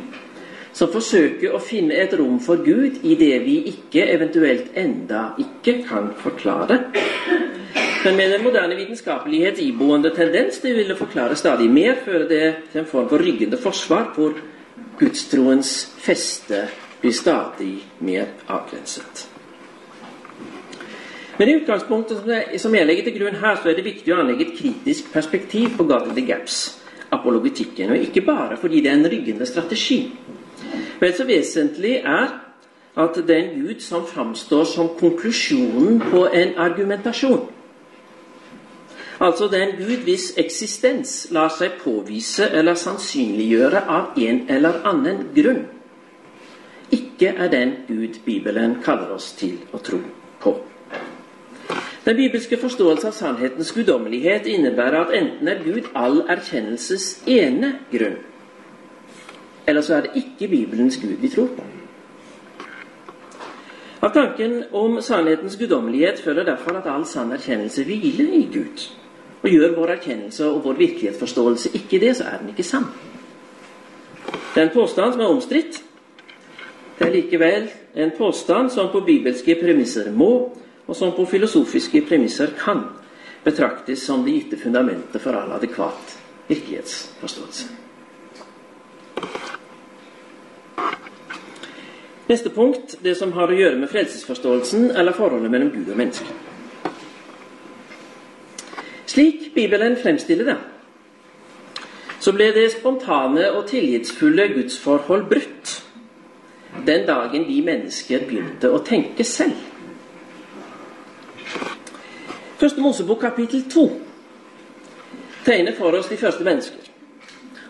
Som 0.78 0.94
forsøker 0.94 1.58
å 1.58 1.62
finne 1.62 1.98
et 2.04 2.14
rom 2.20 2.38
for 2.42 2.62
Gud 2.62 3.02
i 3.02 3.18
det 3.18 3.34
vi 3.48 3.58
ikke, 3.72 4.06
eventuelt 4.14 4.78
enda 4.78 5.24
ikke, 5.42 5.80
kan 5.90 6.14
forklare. 6.22 6.80
Men 8.06 8.16
med 8.16 8.32
den 8.36 8.46
moderne 8.46 8.78
vitenskapelighets 8.78 9.66
iboende 9.66 10.14
tendens 10.14 10.62
det 10.62 10.78
ville 10.78 10.96
forklare 11.02 11.36
stadig 11.36 11.70
mer, 11.72 11.98
føre 12.06 12.30
det 12.30 12.46
til 12.70 12.84
en 12.84 12.90
form 12.94 13.10
for 13.10 13.26
ryggende 13.26 13.58
forsvar 13.58 14.12
for 14.14 14.38
Gudstroens 15.02 15.76
feste 15.98 16.68
blir 17.04 17.12
stadig 17.12 17.84
mer 18.00 18.32
avgrenset. 18.48 19.28
Men 21.38 21.50
i 21.50 21.56
utgangspunktet 21.58 22.62
som 22.62 22.76
jeg 22.76 22.88
legger 22.88 23.08
til 23.10 23.18
grunn 23.18 23.42
her, 23.42 23.58
så 23.60 23.72
er 23.72 23.76
det 23.76 23.88
viktig 23.88 24.14
å 24.14 24.22
anlegge 24.22 24.46
et 24.48 24.56
kritisk 24.56 25.10
perspektiv 25.12 25.74
på 25.78 25.84
God 25.90 26.08
of 26.08 26.14
the 26.16 26.24
Gaps, 26.24 26.78
apologetikken. 27.12 27.92
Og 27.92 28.06
ikke 28.06 28.24
bare 28.24 28.58
fordi 28.62 28.84
det 28.86 28.92
er 28.92 29.02
en 29.02 29.10
ryggende 29.12 29.48
strategi. 29.50 30.00
Vel 31.02 31.18
så 31.18 31.28
vesentlig 31.28 31.98
er 32.00 32.38
at 32.96 33.20
det 33.28 33.36
er 33.36 33.44
en 33.44 33.66
Gud 33.66 33.82
som 33.82 34.08
framstår 34.08 34.64
som 34.70 34.94
konklusjonen 35.00 36.00
på 36.12 36.28
en 36.30 36.56
argumentasjon. 36.58 37.50
Altså 39.20 39.48
det 39.52 39.60
er 39.60 39.68
en 39.68 39.78
Gud 39.82 40.08
hvis 40.08 40.32
eksistens 40.38 41.28
lar 41.32 41.50
seg 41.52 41.80
påvise 41.84 42.48
eller 42.54 42.78
sannsynliggjøre 42.78 43.88
av 43.90 44.20
en 44.20 44.46
eller 44.48 44.84
annen 44.86 45.32
grunn. 45.36 45.66
Ikke 46.94 47.34
er 47.34 47.50
den 47.50 47.74
Gud 47.88 48.22
Bibelen 48.26 48.78
kaller 48.86 49.16
oss 49.16 49.32
til 49.40 49.58
å 49.74 49.82
tro 49.82 50.00
på. 50.44 50.54
Den 52.04 52.18
bibelske 52.20 52.60
forståelse 52.60 53.08
av 53.08 53.16
sannhetens 53.16 53.72
guddommelighet 53.72 54.48
innebærer 54.52 55.06
at 55.06 55.14
enten 55.16 55.48
er 55.48 55.62
Gud 55.64 55.88
all 55.96 56.20
erkjennelses 56.30 57.24
ene 57.32 57.78
grunn, 57.92 58.18
eller 59.68 59.82
så 59.82 59.96
er 59.96 60.08
det 60.08 60.20
ikke 60.20 60.52
Bibelens 60.52 61.00
Gud 61.00 61.16
vi 61.22 61.32
tror 61.32 61.48
på. 61.56 61.64
Av 64.04 64.12
tanken 64.12 64.66
om 64.76 64.98
sannhetens 65.02 65.56
guddommelighet 65.56 66.20
følger 66.20 66.44
derfor 66.44 66.76
at 66.76 66.90
all 66.92 67.06
sann 67.08 67.32
erkjennelse 67.32 67.86
hviler 67.88 68.34
i 68.36 68.42
Gud. 68.52 68.84
Og 69.44 69.50
gjør 69.50 69.78
vår 69.78 69.94
erkjennelse 69.96 70.50
og 70.50 70.60
vår 70.66 70.76
virkelighetsforståelse 70.82 71.72
ikke 71.80 72.00
det, 72.04 72.12
så 72.18 72.28
er 72.28 72.42
den 72.42 72.52
ikke 72.52 72.68
sann. 72.68 72.90
Det 74.26 74.60
er 74.60 74.68
en 74.68 74.76
påstand 74.76 75.16
som 75.16 75.22
er 75.24 75.32
omstridt. 75.32 75.80
Det 76.98 77.08
er 77.08 77.14
likevel 77.14 77.70
en 77.96 78.12
påstand 78.18 78.72
som 78.72 78.92
på 78.92 79.02
bibelske 79.06 79.56
premisser 79.62 80.12
må 80.12 80.34
og 80.88 80.96
som 80.96 81.14
på 81.16 81.26
filosofiske 81.26 82.04
premisser 82.08 82.54
kan 82.60 82.84
betraktes 83.44 84.06
som 84.06 84.24
det 84.26 84.36
gitte 84.38 84.60
fundamentet 84.60 85.22
for 85.22 85.36
all 85.36 85.56
adekvat 85.56 86.18
virkelighetsforståelse. 86.48 87.68
Neste 92.28 92.50
punkt 92.50 92.96
det 93.04 93.18
som 93.20 93.34
har 93.36 93.52
å 93.52 93.58
gjøre 93.58 93.80
med 93.82 93.92
frelsesforståelsen 93.92 94.92
eller 94.96 95.16
forholdet 95.16 95.52
mellom 95.52 95.72
Gud 95.74 95.90
og 95.92 96.00
menneske. 96.00 96.30
Slik 99.14 99.52
Bibelen 99.54 99.98
fremstiller 100.00 100.48
det, 100.48 100.56
så 102.24 102.32
ble 102.34 102.48
det 102.56 102.70
spontane 102.72 103.50
og 103.52 103.68
tillitsfulle 103.70 104.48
gudsforhold 104.56 105.28
brutt 105.30 105.74
den 106.86 107.06
dagen 107.08 107.46
vi 107.48 107.62
mennesker 107.66 108.26
begynte 108.28 108.72
å 108.72 108.82
tenke 108.86 109.24
selv. 109.24 109.58
Første 112.58 112.82
Mosebok 112.82 113.22
kapittel 113.22 113.66
2 113.70 113.86
tegner 115.44 115.76
for 115.76 115.96
oss 115.98 116.08
de 116.08 116.18
første 116.18 116.44
mennesker. 116.48 116.90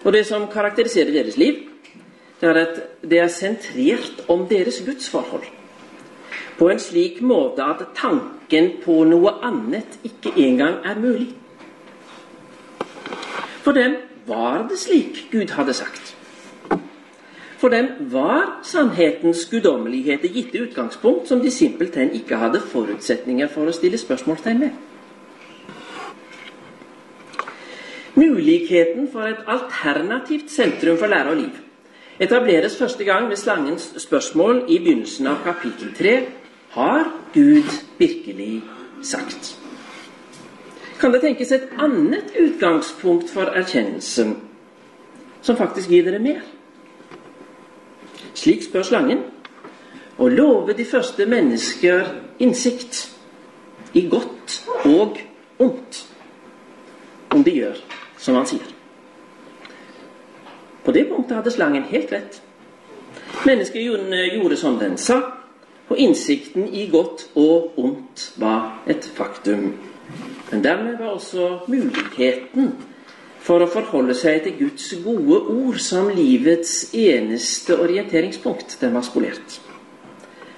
Og 0.03 0.13
det 0.13 0.25
som 0.27 0.47
karakteriserer 0.51 1.13
deres 1.15 1.37
liv, 1.37 1.63
det 2.41 2.49
er 2.49 2.59
at 2.59 2.79
det 3.01 3.19
er 3.19 3.31
sentrert 3.31 4.25
om 4.27 4.47
deres 4.49 4.81
gudsforhold. 4.85 5.45
På 6.57 6.69
en 6.69 6.79
slik 6.79 7.21
måte 7.21 7.65
at 7.65 7.85
tanken 7.97 8.69
på 8.83 8.99
noe 9.09 9.37
annet 9.41 9.97
ikke 10.03 10.35
engang 10.37 10.81
er 10.85 10.99
mulig. 10.99 11.31
For 13.63 13.71
dem 13.71 13.95
var 14.27 14.67
det 14.69 14.79
slik 14.79 15.27
Gud 15.31 15.55
hadde 15.55 15.73
sagt. 15.73 16.12
For 17.63 17.71
dem 17.71 17.85
var 18.11 18.57
sannhetens 18.67 19.45
guddommelighet 19.47 20.21
det 20.21 20.33
gitte 20.35 20.59
utgangspunkt 20.65 21.29
som 21.29 21.39
de 21.39 21.51
simpelthen 21.51 22.09
ikke 22.11 22.35
hadde 22.35 22.59
forutsetninger 22.59 23.47
for 23.47 23.69
å 23.71 23.75
stille 23.75 23.95
spørsmålstegn 24.01 24.57
med. 24.59 24.73
Muligheten 28.19 29.05
for 29.13 29.29
et 29.29 29.47
alternativt 29.47 30.51
sentrum 30.51 30.97
for 30.99 31.07
lære 31.07 31.31
og 31.31 31.39
liv 31.39 31.61
etableres 32.19 32.75
første 32.75 33.07
gang 33.07 33.29
ved 33.29 33.39
slangens 33.39 33.85
spørsmål 34.03 34.65
i 34.67 34.81
begynnelsen 34.83 35.29
av 35.31 35.39
kapittel 35.45 35.93
3. 35.95 36.15
Har 36.75 37.07
Gud 37.33 37.69
virkelig 37.97 38.57
sagt? 39.01 39.53
Kan 40.99 41.15
det 41.15 41.23
tenkes 41.23 41.55
et 41.55 41.71
annet 41.79 42.35
utgangspunkt 42.43 43.31
for 43.31 43.55
erkjennelsen 43.55 44.35
som 45.41 45.55
faktisk 45.55 45.95
gir 45.95 46.03
dere 46.09 46.19
mer? 46.19 46.43
Slik 48.33 48.63
spør 48.65 48.85
slangen. 48.87 49.23
Å 50.17 50.29
love 50.29 50.75
de 50.77 50.85
første 50.85 51.25
mennesker 51.29 52.05
innsikt 52.43 53.07
i 53.97 54.05
godt 54.09 54.59
og 54.85 55.17
ondt 55.61 55.99
om 57.33 57.43
de 57.45 57.53
gjør 57.57 57.79
som 58.17 58.37
han 58.37 58.47
sier. 58.49 58.65
På 60.83 60.91
det 60.91 61.07
punktet 61.09 61.37
hadde 61.37 61.53
slangen 61.53 61.87
helt 61.89 62.11
rett. 62.13 62.41
Mennesket 63.45 63.83
gjorde 63.83 64.57
som 64.59 64.77
den 64.79 64.97
sa, 64.97 65.19
og 65.89 65.99
innsikten 65.99 66.67
i 66.73 66.87
godt 66.91 67.27
og 67.39 67.77
ondt 67.79 68.31
var 68.41 68.83
et 68.87 69.05
faktum. 69.15 69.73
Men 70.51 70.63
dermed 70.63 70.97
var 70.99 71.15
også 71.15 71.59
muligheten 71.67 72.73
for 73.43 73.63
å 73.63 73.67
forholde 73.67 74.15
seg 74.15 74.45
til 74.45 74.55
Guds 74.61 74.87
gode 75.03 75.41
ord 75.51 75.79
som 75.83 76.07
livets 76.15 76.93
eneste 76.95 77.75
orienteringspunkt. 77.75 78.77
Den 78.79 78.95
var 78.95 79.03
spolert. 79.03 79.59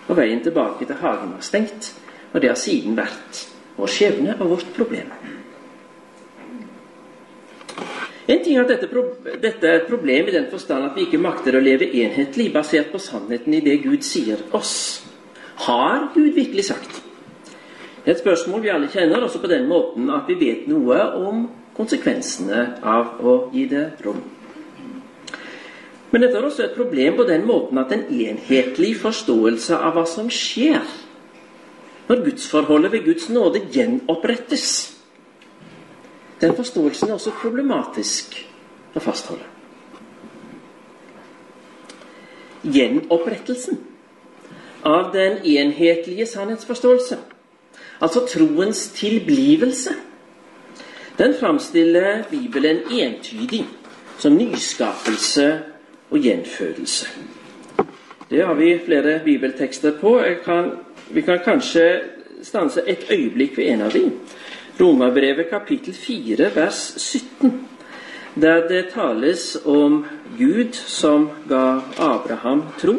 Og 0.06 0.20
veien 0.20 0.44
tilbake 0.46 0.86
til 0.86 1.00
hagen 1.02 1.34
var 1.34 1.46
stengt, 1.46 1.94
og 2.34 2.42
det 2.44 2.52
har 2.52 2.60
siden 2.62 2.98
vært 2.98 3.42
vår 3.80 3.90
skjebne 3.92 4.38
og 4.38 4.54
vårt 4.54 4.70
problem. 4.78 5.10
En 8.26 8.42
ting 8.42 8.56
er 8.56 8.64
at 8.64 8.72
dette, 8.74 9.02
dette, 9.42 9.68
er 9.68 9.82
et 9.82 9.90
problem 9.90 10.30
i 10.30 10.34
den 10.34 10.48
forstand 10.50 10.88
at 10.88 10.96
vi 10.98 11.06
ikke 11.06 11.22
makter 11.22 11.58
å 11.58 11.62
leve 11.62 11.90
enhetlig 12.02 12.48
basert 12.54 12.90
på 12.94 13.02
sannheten 13.02 13.54
i 13.54 13.62
det 13.66 13.80
Gud 13.84 14.06
sier 14.06 14.42
oss. 14.58 15.04
Har 15.66 16.10
Gud 16.14 16.34
virkelig 16.34 16.70
sagt? 16.70 17.02
Det 18.02 18.12
er 18.12 18.16
et 18.16 18.22
spørsmål 18.22 18.62
vi 18.62 18.74
alle 18.74 18.90
kjenner, 18.94 19.26
også 19.26 19.42
på 19.42 19.50
den 19.50 19.70
måten 19.70 20.10
at 20.14 20.30
vi 20.30 20.38
vet 20.42 20.66
noe 20.70 20.98
om 21.22 21.46
konsekvensene 21.76 22.66
av 22.84 23.20
å 23.20 23.36
gi 23.54 23.66
det 23.72 23.86
rom. 24.06 24.22
Men 26.12 26.24
dette 26.24 26.38
er 26.40 26.46
også 26.48 26.64
et 26.64 26.78
problem 26.78 27.18
på 27.18 27.26
den 27.28 27.44
måten 27.48 27.80
at 27.82 27.92
en 27.92 28.06
enhetlig 28.08 28.94
forståelse 29.02 29.76
av 29.76 29.98
hva 29.98 30.06
som 30.08 30.30
skjer 30.32 30.84
når 32.08 32.22
gudsforholdet 32.28 32.94
ved 32.94 33.08
Guds 33.08 33.26
nåde 33.34 33.64
gjenopprettes, 33.74 34.96
den 36.42 36.56
forståelsen 36.56 37.10
er 37.10 37.18
også 37.18 37.34
problematisk 37.42 38.38
å 38.96 39.02
fastholde. 39.02 39.48
Gjenopprettelsen 42.66 43.80
av 44.86 45.12
den 45.14 45.40
enhetlige 45.44 46.28
sannhetsforståelse, 46.30 47.18
altså 48.00 48.26
troens 48.30 48.88
tilblivelse, 48.98 49.96
den 51.18 51.34
framstiller 51.40 52.24
Bibelen 52.32 52.78
entydig 52.92 53.66
som 54.18 54.36
nyskapelse 54.36 55.60
og 56.10 56.20
gjenfødelse. 56.20 57.08
Det 58.30 58.46
har 58.46 58.54
vi 58.54 58.80
flere 58.86 59.20
bibeltekster 59.24 59.92
på. 60.02 60.22
Kan, 60.46 60.72
vi 61.10 61.22
kan 61.22 61.40
kanskje 61.46 62.02
stanse 62.44 62.82
et 62.88 63.06
øyeblikk 63.12 63.58
ved 63.58 63.66
en 63.66 63.82
av 63.82 63.92
dem. 63.92 64.12
Romerbrevet 64.80 65.50
kapittel 65.50 65.94
4 65.94 66.56
vers 66.56 66.94
17, 66.98 67.68
der 68.42 68.68
det 68.68 68.90
tales 68.94 69.58
om 69.66 70.06
Gud 70.38 70.74
som 70.74 71.30
ga 71.50 71.80
Abraham 71.98 72.64
tro. 72.80 72.96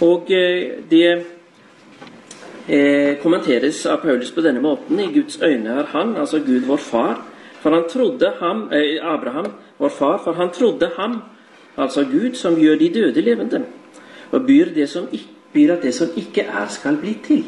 Og 0.00 0.32
eh, 0.32 0.82
det 0.90 1.24
eh, 2.68 3.18
kommenteres 3.22 3.86
av 3.86 4.02
Paulus 4.02 4.30
på 4.30 4.40
denne 4.40 4.60
måten. 4.60 5.00
I 5.00 5.12
Guds 5.12 5.38
øyne 5.42 5.68
er 5.80 5.90
han, 5.92 6.16
altså 6.16 6.38
Gud 6.38 6.66
vår 6.66 6.76
far, 6.76 7.22
for 7.60 7.70
han 7.70 7.88
trodde 7.90 8.32
ham, 8.40 8.68
eh, 8.72 8.98
Abraham, 9.02 9.52
vår 9.78 9.88
far, 9.88 10.20
for 10.24 10.32
han 10.32 10.50
trodde 10.50 10.90
ham, 10.96 11.22
altså 11.76 12.04
Gud, 12.04 12.34
som 12.34 12.56
gjør 12.56 12.76
de 12.78 12.88
døde 12.94 13.20
levende, 13.20 13.64
og 14.30 14.46
byr, 14.46 14.86
som, 14.86 15.08
byr 15.52 15.72
at 15.72 15.82
det 15.82 15.94
som 15.94 16.08
ikke 16.16 16.42
er, 16.42 16.66
skal 16.68 16.96
bli 16.96 17.18
til. 17.24 17.44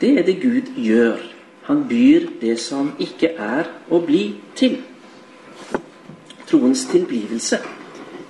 Det 0.00 0.18
er 0.18 0.22
det 0.22 0.42
Gud 0.42 0.72
gjør. 0.76 1.16
Han 1.62 1.88
byr 1.88 2.20
det 2.40 2.58
som 2.58 2.92
ikke 2.98 3.28
er, 3.38 3.68
å 3.90 4.00
bli 4.02 4.34
til. 4.54 4.80
Troens 6.46 6.84
tilblivelse 6.90 7.58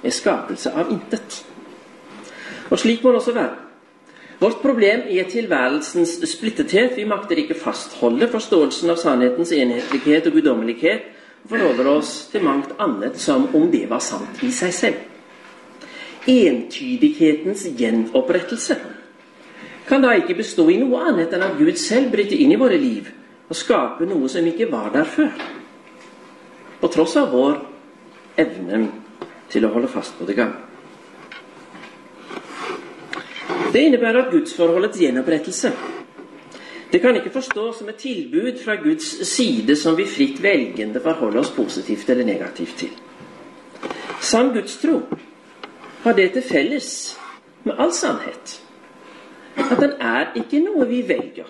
er 0.04 0.10
skapelse 0.10 0.70
av 0.70 0.90
intet. 0.92 1.46
Og 2.70 2.78
slik 2.78 3.04
må 3.04 3.10
det 3.10 3.22
også 3.22 3.34
være. 3.34 3.71
Vårt 4.42 4.58
problem 4.62 5.04
er 5.06 5.28
tilværelsens 5.30 6.16
splittethet. 6.26 6.96
Vi 6.96 7.04
makter 7.06 7.38
ikke 7.38 7.54
fastholde 7.54 8.26
forståelsen 8.28 8.90
av 8.90 8.98
sannhetens 8.98 9.52
enhetlighet 9.54 10.26
og 10.26 10.34
guddommelighet 10.34 11.04
og 11.44 11.52
forholder 11.52 11.90
oss 11.92 12.10
til 12.32 12.42
mangt 12.42 12.72
annet 12.82 13.20
som 13.22 13.44
om 13.54 13.68
det 13.70 13.84
var 13.90 14.02
sant 14.02 14.42
i 14.42 14.50
seg 14.50 14.74
selv. 14.74 14.98
entydighetens 16.26 17.66
gjenopprettelse 17.78 18.76
kan 19.86 20.02
da 20.02 20.12
ikke 20.14 20.34
bestå 20.38 20.68
i 20.70 20.78
noe 20.78 21.00
annet 21.10 21.34
enn 21.34 21.42
at 21.42 21.58
Gud 21.58 21.78
selv 21.78 22.10
bryter 22.10 22.38
inn 22.38 22.52
i 22.54 22.58
våre 22.58 22.78
liv 22.78 23.10
og 23.48 23.56
skaper 23.56 24.06
noe 24.06 24.28
som 24.28 24.46
ikke 24.46 24.70
var 24.70 24.90
der 24.94 25.04
før. 25.04 25.30
På 26.80 26.88
tross 26.88 27.16
av 27.16 27.30
vår 27.30 27.58
evne 28.36 28.86
til 29.50 29.66
å 29.66 29.74
holde 29.74 29.90
fast 29.90 30.18
på 30.18 30.26
det 30.26 30.38
gamle. 30.38 30.71
Det 33.72 33.80
innebærer 33.80 34.24
at 34.24 34.32
gudsforholdets 34.32 34.98
gjenopprettelse 34.98 35.72
det 36.92 37.00
kan 37.00 37.16
ikke 37.16 37.30
forstås 37.32 37.76
som 37.78 37.88
et 37.88 37.94
tilbud 37.94 38.58
fra 38.64 38.74
Guds 38.74 39.28
side 39.28 39.76
som 39.76 39.96
vi 39.96 40.04
fritt 40.04 40.42
velgende 40.42 41.00
forholder 41.00 41.40
oss 41.40 41.50
positivt 41.50 42.10
eller 42.10 42.24
negativt 42.24 42.74
til. 42.78 42.90
Sann 44.20 44.52
gudstro 44.52 45.00
har 46.02 46.12
det 46.12 46.32
til 46.32 46.42
felles 46.42 47.18
med 47.64 47.74
all 47.78 47.92
sannhet 47.92 48.60
at 49.56 49.80
den 49.80 49.96
er 50.00 50.36
ikke 50.36 50.60
noe 50.60 50.86
vi 50.88 51.00
velger. 51.08 51.48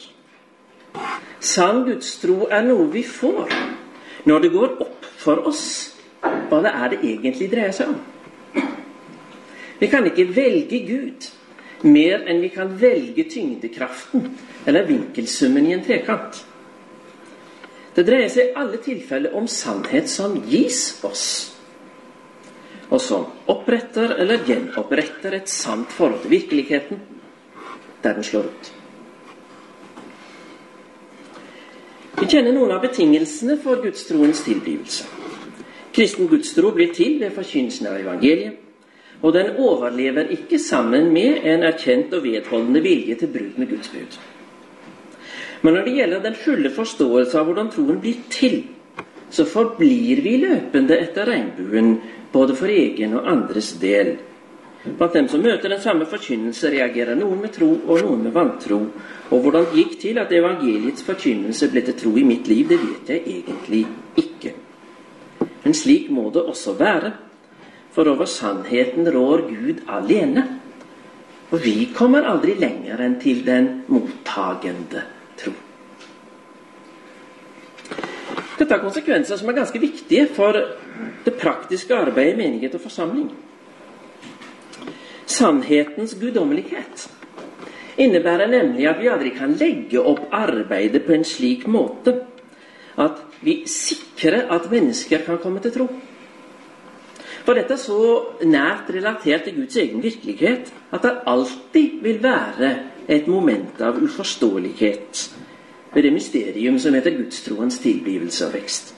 Sann 1.40 1.84
gudstro 1.84 2.46
er 2.50 2.62
noe 2.62 2.86
vi 2.92 3.02
får 3.02 3.50
når 4.24 4.38
det 4.38 4.52
går 4.52 4.78
opp 4.86 5.10
for 5.18 5.42
oss 5.48 5.66
hva 6.22 6.62
det 6.62 6.70
er 6.70 6.88
det 6.88 7.02
egentlig 7.02 7.50
dreier 7.50 7.74
seg 7.74 7.88
om. 7.88 8.00
Vi 9.80 9.86
kan 9.90 10.06
ikke 10.06 10.30
velge 10.36 10.84
Gud 10.86 11.32
mer 11.82 12.24
enn 12.28 12.40
vi 12.40 12.48
kan 12.54 12.72
velge 12.78 13.24
tyngdekraften 13.30 14.28
eller 14.66 14.86
vinkelsummen 14.86 15.66
i 15.66 15.72
en 15.76 15.84
trekant. 15.84 16.44
Det 17.94 18.04
dreier 18.08 18.30
seg 18.32 18.50
i 18.50 18.54
alle 18.56 18.78
tilfeller 18.80 19.34
om 19.36 19.48
sannhet 19.50 20.08
som 20.08 20.38
gis 20.48 21.02
oss, 21.04 21.24
og 22.88 23.00
som 23.00 23.26
oppretter 23.52 24.14
eller 24.22 24.44
gjenoppretter 24.46 25.36
et 25.36 25.50
sant 25.50 25.92
forhold 25.92 26.22
til 26.24 26.32
virkeligheten 26.38 27.02
der 28.02 28.16
den 28.16 28.24
slår 28.26 28.48
ut. 28.48 28.72
Vi 32.22 32.28
kjenner 32.30 32.54
noen 32.54 32.72
av 32.74 32.82
betingelsene 32.84 33.58
for 33.60 33.82
gudstroens 33.82 34.44
tilblivelse. 34.46 35.06
Kristen 35.92 36.28
gudstro 36.30 36.70
blir 36.72 36.92
til 36.94 37.18
ved 37.20 37.34
forkynnelsen 37.36 37.88
av 37.90 37.98
evangeliet, 38.00 38.61
og 39.22 39.34
den 39.34 39.56
overlever 39.56 40.32
ikke 40.34 40.58
sammen 40.58 41.12
med 41.14 41.46
en 41.46 41.62
erkjent 41.62 42.14
og 42.14 42.24
vedholdende 42.24 42.82
vilje 42.82 43.14
til 43.20 43.30
brudd 43.30 43.58
med 43.58 43.70
Guds 43.70 43.88
bud. 43.88 44.18
Men 45.62 45.74
når 45.74 45.84
det 45.86 45.94
gjelder 45.94 46.22
den 46.24 46.34
fulle 46.34 46.70
forståelse 46.74 47.38
av 47.38 47.46
hvordan 47.46 47.70
troen 47.70 48.00
blir 48.02 48.24
til, 48.30 48.64
så 49.30 49.46
forblir 49.46 50.20
vi 50.24 50.36
løpende 50.42 50.98
etter 50.98 51.30
regnbuen, 51.30 51.94
både 52.32 52.56
for 52.58 52.68
egen 52.68 53.14
og 53.14 53.30
andres 53.30 53.72
del. 53.80 54.16
Blant 54.82 55.14
dem 55.14 55.28
som 55.30 55.44
møter 55.44 55.70
den 55.70 55.80
samme 55.80 56.06
forkynnelse, 56.10 56.72
reagerer 56.74 57.14
noen 57.14 57.38
med 57.44 57.52
tro 57.54 57.68
og 57.86 58.02
noen 58.02 58.24
med 58.26 58.34
vantro. 58.34 58.80
Og 59.30 59.44
hvordan 59.44 59.68
det 59.70 59.78
gikk 59.78 59.98
til 60.00 60.18
at 60.18 60.32
evangeliets 60.34 61.06
forkynnelse 61.06 61.70
ble 61.70 61.84
til 61.86 61.98
tro 62.00 62.16
i 62.18 62.26
mitt 62.26 62.50
liv, 62.50 62.66
det 62.68 62.80
vet 62.82 63.12
jeg 63.14 63.22
egentlig 63.36 63.84
ikke. 64.18 64.56
Men 65.62 65.78
slik 65.78 66.10
må 66.10 66.26
det 66.34 66.42
også 66.42 66.74
være 66.74 67.12
for 67.92 68.08
over 68.08 68.26
sannheten 68.26 69.08
rår 69.12 69.44
Gud 69.48 69.82
alene. 69.86 70.46
Og 71.52 71.60
vi 71.60 71.90
kommer 71.94 72.24
aldri 72.24 72.56
lenger 72.56 73.02
enn 73.04 73.18
til 73.20 73.42
den 73.44 73.68
mottagende 73.92 75.04
tro. 75.36 75.52
Dette 78.56 78.70
har 78.72 78.80
konsekvenser 78.80 79.36
som 79.36 79.50
er 79.50 79.58
ganske 79.58 79.80
viktige 79.82 80.28
for 80.32 80.56
det 81.24 81.34
praktiske 81.40 81.96
arbeidet 81.96 82.36
i 82.36 82.40
menighet 82.40 82.76
og 82.78 82.84
forsamling. 82.84 83.28
Sannhetens 85.26 86.14
guddommelighet 86.20 87.08
innebærer 88.00 88.48
nemlig 88.48 88.86
at 88.88 89.00
vi 89.00 89.10
aldri 89.12 89.32
kan 89.36 89.52
legge 89.60 90.00
opp 90.00 90.30
arbeidet 90.32 91.04
på 91.04 91.12
en 91.16 91.26
slik 91.28 91.66
måte 91.68 92.14
at 93.00 93.20
vi 93.42 93.62
sikrer 93.68 94.48
at 94.52 94.70
mennesker 94.70 95.24
kan 95.26 95.40
komme 95.42 95.60
til 95.60 95.74
tro. 95.74 95.88
For 97.42 97.58
dette 97.58 97.74
er 97.74 97.82
så 97.82 97.98
nært 98.46 98.90
relatert 98.94 99.48
til 99.48 99.56
Guds 99.58 99.76
egen 99.76 100.02
virkelighet 100.02 100.70
at 100.94 101.02
det 101.02 101.14
alltid 101.26 102.02
vil 102.04 102.20
være 102.22 102.72
et 103.10 103.26
moment 103.26 103.80
av 103.82 103.98
uforståelighet 103.98 105.22
ved 105.94 106.02
det 106.06 106.12
mysterium 106.12 106.78
som 106.78 106.94
heter 106.94 107.16
gudstroens 107.16 107.78
tilblivelse 107.82 108.46
og 108.46 108.54
vekst. 108.54 108.94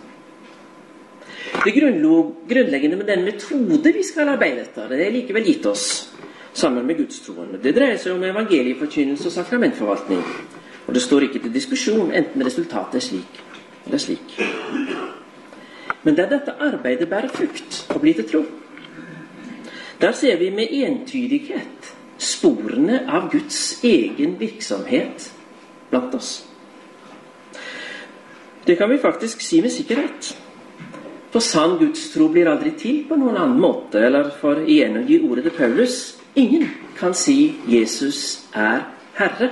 Det 1.65 1.73
grunnleggende 1.75 2.97
med 2.97 3.07
den 3.07 3.25
metode 3.25 3.93
vi 3.95 4.03
skal 4.05 4.29
arbeide 4.29 4.67
etter, 4.67 4.89
det 4.89 5.07
er 5.07 5.15
likevel 5.15 5.47
gitt 5.47 5.67
oss 5.67 5.87
sammen 6.53 6.87
med 6.87 6.99
gudstroen. 6.99 7.57
Det 7.63 7.75
dreier 7.75 7.99
seg 7.99 8.15
om 8.15 8.25
evangelieforkynnelse 8.29 9.31
og 9.31 9.37
sakramentforvaltning. 9.39 10.23
Og 10.87 10.95
det 10.95 11.03
står 11.03 11.27
ikke 11.29 11.41
til 11.47 11.55
diskusjon 11.55 12.13
enten 12.13 12.45
resultatet 12.47 13.01
er 13.01 13.07
slik 13.09 13.41
eller 13.87 14.03
slik. 14.03 14.37
Men 16.05 16.17
der 16.17 16.29
dette 16.29 16.55
arbeidet 16.61 17.09
bærer 17.09 17.33
frukt 17.33 17.87
og 17.95 18.01
blir 18.01 18.15
til 18.19 18.29
tro, 18.29 18.43
der 20.01 20.13
ser 20.13 20.37
vi 20.37 20.51
med 20.51 20.73
entydighet 20.73 21.95
sporene 22.19 23.05
av 23.09 23.31
Guds 23.33 23.81
egen 23.85 24.37
virksomhet 24.39 25.31
blant 25.91 26.15
oss. 26.15 26.33
Det 28.65 28.77
kan 28.79 28.91
vi 28.91 28.99
faktisk 28.99 29.41
si 29.45 29.61
med 29.61 29.73
sikkerhet. 29.73 30.35
For 31.33 31.43
sann 31.43 31.79
gudstro 31.81 32.29
blir 32.33 32.49
aldri 32.49 32.71
til 32.79 33.01
på 33.09 33.17
noen 33.19 33.37
annen 33.37 33.61
måte. 33.61 34.01
Eller 34.07 34.31
for 34.41 34.63
igjen 34.63 35.01
å 35.01 35.07
gi 35.09 35.19
ordet 35.27 35.49
til 35.49 35.57
Paulus 35.59 35.97
ingen 36.39 36.69
kan 36.99 37.15
si 37.15 37.57
Jesus 37.69 38.45
er 38.55 38.87
Herre 39.19 39.51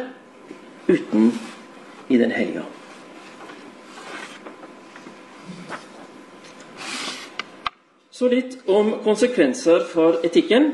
uten 0.89 1.33
i 2.09 2.19
Den 2.19 2.31
hellige 2.31 2.63
ånd. 2.63 2.82
Så 8.23 8.29
litt 8.31 8.53
om 8.71 8.93
konsekvenser 9.03 9.81
for 9.91 10.21
etikken. 10.23 10.69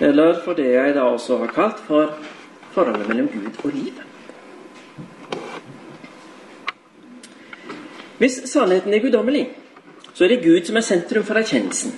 Eller 0.00 0.38
for 0.40 0.56
det 0.56 0.70
jeg 0.72 0.94
da 0.96 1.02
også 1.12 1.36
har 1.42 1.50
kalt 1.52 1.82
for 1.84 2.14
forholdet 2.72 3.10
mellom 3.10 3.28
Gud 3.28 3.58
og 3.66 3.74
livet. 3.74 4.06
Hvis 8.16 8.38
sannheten 8.48 8.96
er 8.96 9.04
guddommelig, 9.04 9.44
så 10.14 10.24
er 10.24 10.32
det 10.32 10.40
Gud 10.46 10.64
som 10.64 10.80
er 10.80 10.88
sentrum 10.88 11.28
for 11.28 11.42
erkjennelsen, 11.42 11.92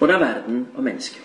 både 0.00 0.16
av 0.16 0.24
verden 0.24 0.64
og 0.72 0.88
mennesket. 0.88 1.20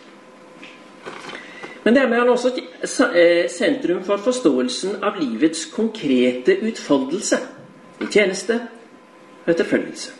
Men 1.87 1.95
dermed 1.95 2.17
er 2.17 2.25
han 2.25 2.35
også 2.35 2.55
eh, 2.59 3.47
sentrum 3.47 4.03
for 4.03 4.19
forståelsen 4.19 4.99
av 4.99 5.23
livets 5.23 5.63
konkrete 5.71 6.59
utfoldelse 6.59 7.43
i 8.03 8.11
tjeneste 8.11 8.65
og 9.45 9.53
etterfølgelse. 9.55 10.16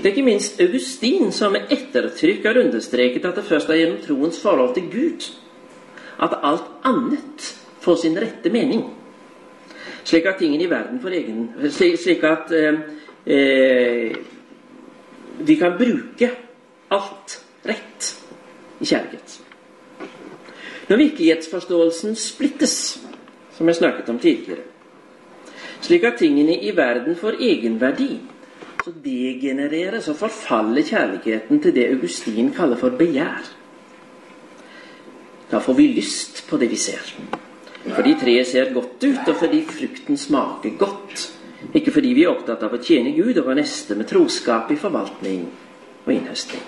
Det 0.00 0.06
er 0.06 0.14
ikke 0.14 0.24
minst 0.24 0.60
Augustin 0.60 1.32
som 1.32 1.52
med 1.52 1.68
ettertrykk 1.74 2.46
har 2.48 2.58
understreket 2.62 3.26
at 3.28 3.36
det 3.36 3.44
først 3.44 3.68
er 3.68 3.82
gjennom 3.82 3.98
troens 4.00 4.38
forhold 4.40 4.72
til 4.74 4.86
Gud 4.88 5.26
at 6.24 6.38
alt 6.42 6.70
annet 6.88 7.48
får 7.84 7.98
sin 8.00 8.16
rette 8.16 8.48
mening. 8.52 8.86
Slik 10.04 10.24
at 10.24 10.40
tingene 10.40 10.64
i 10.64 10.70
verden 10.70 11.02
får 11.02 11.16
egen 11.18 11.70
Slik 12.00 12.24
at 12.24 12.52
eh, 12.52 12.80
eh, 13.26 14.16
vi 15.40 15.56
kan 15.56 15.76
bruke 15.76 16.30
alt 16.90 17.36
rett 17.68 18.10
i 18.80 18.84
kjærlighet. 18.84 19.40
Når 20.88 20.96
virkelighetsforståelsen 20.96 22.16
splittes, 22.16 23.00
som 23.52 23.68
jeg 23.68 23.76
snakket 23.76 24.08
om 24.08 24.18
tidligere, 24.18 24.64
slik 25.80 26.04
at 26.04 26.18
tingene 26.18 26.56
i 26.56 26.76
verden 26.76 27.16
får 27.16 27.36
egenverdi, 27.40 28.18
så 28.84 28.92
degenereres 29.04 30.08
og 30.08 30.16
forfaller 30.16 30.82
kjærligheten 30.86 31.60
til 31.60 31.74
det 31.74 31.88
Augustin 31.92 32.52
kaller 32.56 32.76
for 32.80 32.96
begjær. 32.96 33.50
Da 35.50 35.58
får 35.58 35.74
vi 35.74 35.86
lyst 35.96 36.44
på 36.48 36.56
det 36.56 36.70
vi 36.70 36.76
ser. 36.76 37.12
Fordi 37.94 38.14
treet 38.20 38.46
ser 38.46 38.72
godt 38.72 39.04
ut, 39.04 39.28
og 39.28 39.36
fordi 39.36 39.62
frukten 39.66 40.16
smaker 40.16 40.76
godt. 40.78 41.30
Ikke 41.74 41.92
fordi 41.92 42.12
vi 42.16 42.24
er 42.24 42.32
opptatt 42.32 42.62
av 42.62 42.74
å 42.76 42.82
tjene 42.82 43.12
Gud 43.16 43.36
og 43.36 43.48
vår 43.48 43.58
neste 43.60 43.96
med 43.96 44.08
troskap 44.08 44.70
i 44.70 44.78
forvaltning 44.80 45.48
og 46.06 46.12
innhøstning. 46.14 46.62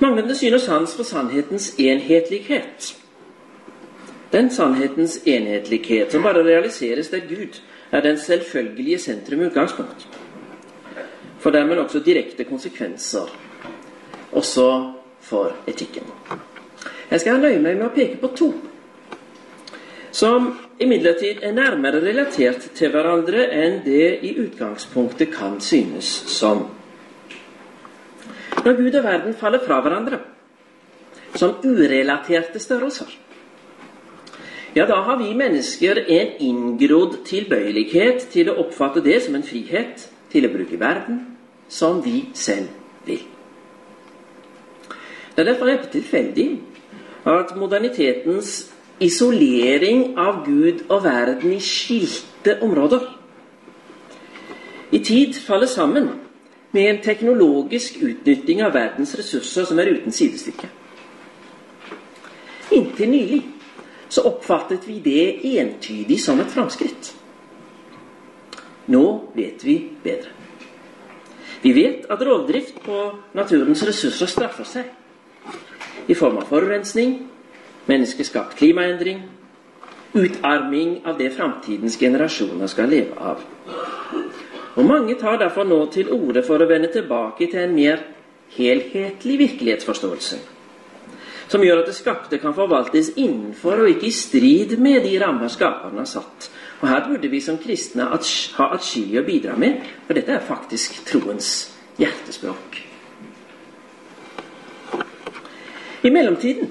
Manglende 0.00 0.34
syn 0.36 0.56
og 0.56 0.62
sans 0.64 0.92
for 0.96 1.04
sannhetens 1.04 1.74
enhetlighet. 1.78 2.94
Den 4.32 4.50
sannhetens 4.50 5.18
enhetlighet 5.28 6.12
som 6.12 6.24
bare 6.24 6.44
realiseres 6.44 7.10
der 7.12 7.26
Gud 7.28 7.60
er 7.90 8.00
den 8.00 8.18
selvfølgelige 8.18 8.98
sentrum 8.98 9.46
utgangspunkt. 9.46 10.06
For 11.40 11.50
dermed 11.50 11.78
også 11.78 12.02
direkte 12.04 12.44
konsekvenser, 12.44 13.30
også 14.32 14.92
for 15.20 15.52
etikken. 15.66 16.06
Jeg 17.10 17.20
skal 17.20 17.40
nøye 17.40 17.58
meg 17.58 17.78
med 17.78 17.88
å 17.88 17.94
peke 17.94 18.20
på 18.20 18.30
to, 18.38 18.50
som 20.12 20.50
imidlertid 20.82 21.42
er 21.46 21.54
nærmere 21.54 22.02
relatert 22.02 22.70
til 22.74 22.90
hverandre 22.92 23.46
enn 23.54 23.80
det 23.84 24.20
i 24.26 24.34
utgangspunktet 24.42 25.32
kan 25.34 25.60
synes 25.62 26.08
som. 26.30 26.66
Når 28.64 28.76
Gud 28.76 28.94
og 28.98 29.04
verden 29.04 29.34
faller 29.38 29.62
fra 29.64 29.80
hverandre 29.80 30.20
som 31.38 31.56
urelaterte 31.64 32.60
størrelser, 32.60 33.10
ja, 34.76 34.86
da 34.86 34.94
har 34.94 35.18
vi 35.18 35.34
mennesker 35.34 36.04
en 36.06 36.32
inngrodd 36.38 37.20
tilbøyelighet 37.26 38.28
til 38.32 38.50
å 38.50 38.58
oppfatte 38.64 39.02
det 39.04 39.22
som 39.24 39.34
en 39.34 39.46
frihet 39.46 40.06
til 40.30 40.46
å 40.46 40.52
bruke 40.52 40.78
verden 40.80 41.24
som 41.68 42.02
vi 42.04 42.28
selv 42.34 42.68
vil. 43.06 43.22
Det 45.34 45.42
er 45.42 45.52
derfor 45.52 45.70
neppe 45.70 45.90
tilfeldig 45.92 46.48
at 47.26 47.56
modernitetens 47.56 48.70
isolering 49.00 50.18
av 50.18 50.44
Gud 50.46 50.84
og 50.88 51.04
verden 51.04 51.54
i 51.56 51.60
skilte 51.64 52.58
områder 52.62 53.06
i 54.92 54.98
tid 54.98 55.34
faller 55.46 55.66
sammen 55.66 56.08
med 56.72 56.90
en 56.90 56.98
teknologisk 57.02 58.02
utnytting 58.02 58.62
av 58.62 58.74
verdens 58.74 59.14
ressurser 59.18 59.64
som 59.64 59.78
er 59.78 59.90
uten 59.94 60.12
sidestykke. 60.12 60.68
Inntil 62.74 63.10
nylig 63.10 63.40
så 64.10 64.22
oppfattet 64.26 64.88
vi 64.88 64.98
det 65.00 65.58
entydig 65.60 66.20
som 66.20 66.40
et 66.40 66.50
framskritt. 66.50 67.12
Nå 68.90 69.04
vet 69.34 69.64
vi 69.64 69.76
bedre. 70.02 70.34
Vi 71.62 71.72
vet 71.76 72.08
at 72.10 72.22
rovdrift 72.26 72.80
på 72.82 73.02
naturens 73.38 73.84
ressurser 73.86 74.26
straffer 74.26 74.66
seg. 74.66 74.88
I 76.10 76.16
form 76.18 76.40
av 76.40 76.48
forurensning, 76.50 77.20
menneskeskapt 77.86 78.56
klimaendring, 78.58 79.22
utarming 80.12 81.02
av 81.06 81.18
det 81.18 81.30
framtidens 81.36 81.98
generasjoner 82.00 82.66
skal 82.66 82.90
leve 82.90 83.14
av. 83.14 83.44
Og 84.74 84.86
Mange 84.86 85.14
tar 85.20 85.38
derfor 85.38 85.68
nå 85.68 85.84
til 85.94 86.10
orde 86.10 86.42
for 86.42 86.58
å 86.58 86.66
vende 86.66 86.90
tilbake 86.90 87.46
til 87.46 87.62
en 87.62 87.76
mer 87.76 88.02
helhetlig 88.56 89.38
virkelighetsforståelse 89.44 90.40
som 91.50 91.64
gjør 91.64 91.82
at 91.82 91.88
det 91.90 91.96
skapte 91.98 92.38
kan 92.38 92.54
forvaltes 92.54 93.12
innenfor 93.18 93.82
og 93.82 93.90
ikke 93.90 94.06
i 94.06 94.14
strid 94.14 94.76
med 94.78 95.02
de 95.02 95.16
rammer 95.18 95.50
skaperen 95.50 95.98
har 95.98 96.06
satt. 96.06 96.50
Og 96.80 96.88
Her 96.88 97.08
burde 97.08 97.28
vi 97.28 97.40
som 97.42 97.58
kristne 97.60 98.06
ha 98.06 98.68
atskillig 98.70 99.18
å 99.20 99.26
bidra 99.26 99.56
med, 99.58 99.82
for 100.06 100.16
dette 100.16 100.36
er 100.36 100.46
faktisk 100.46 101.02
troens 101.08 101.50
hjertespråk. 101.98 102.78
I 106.00 106.10
mellomtiden 106.14 106.70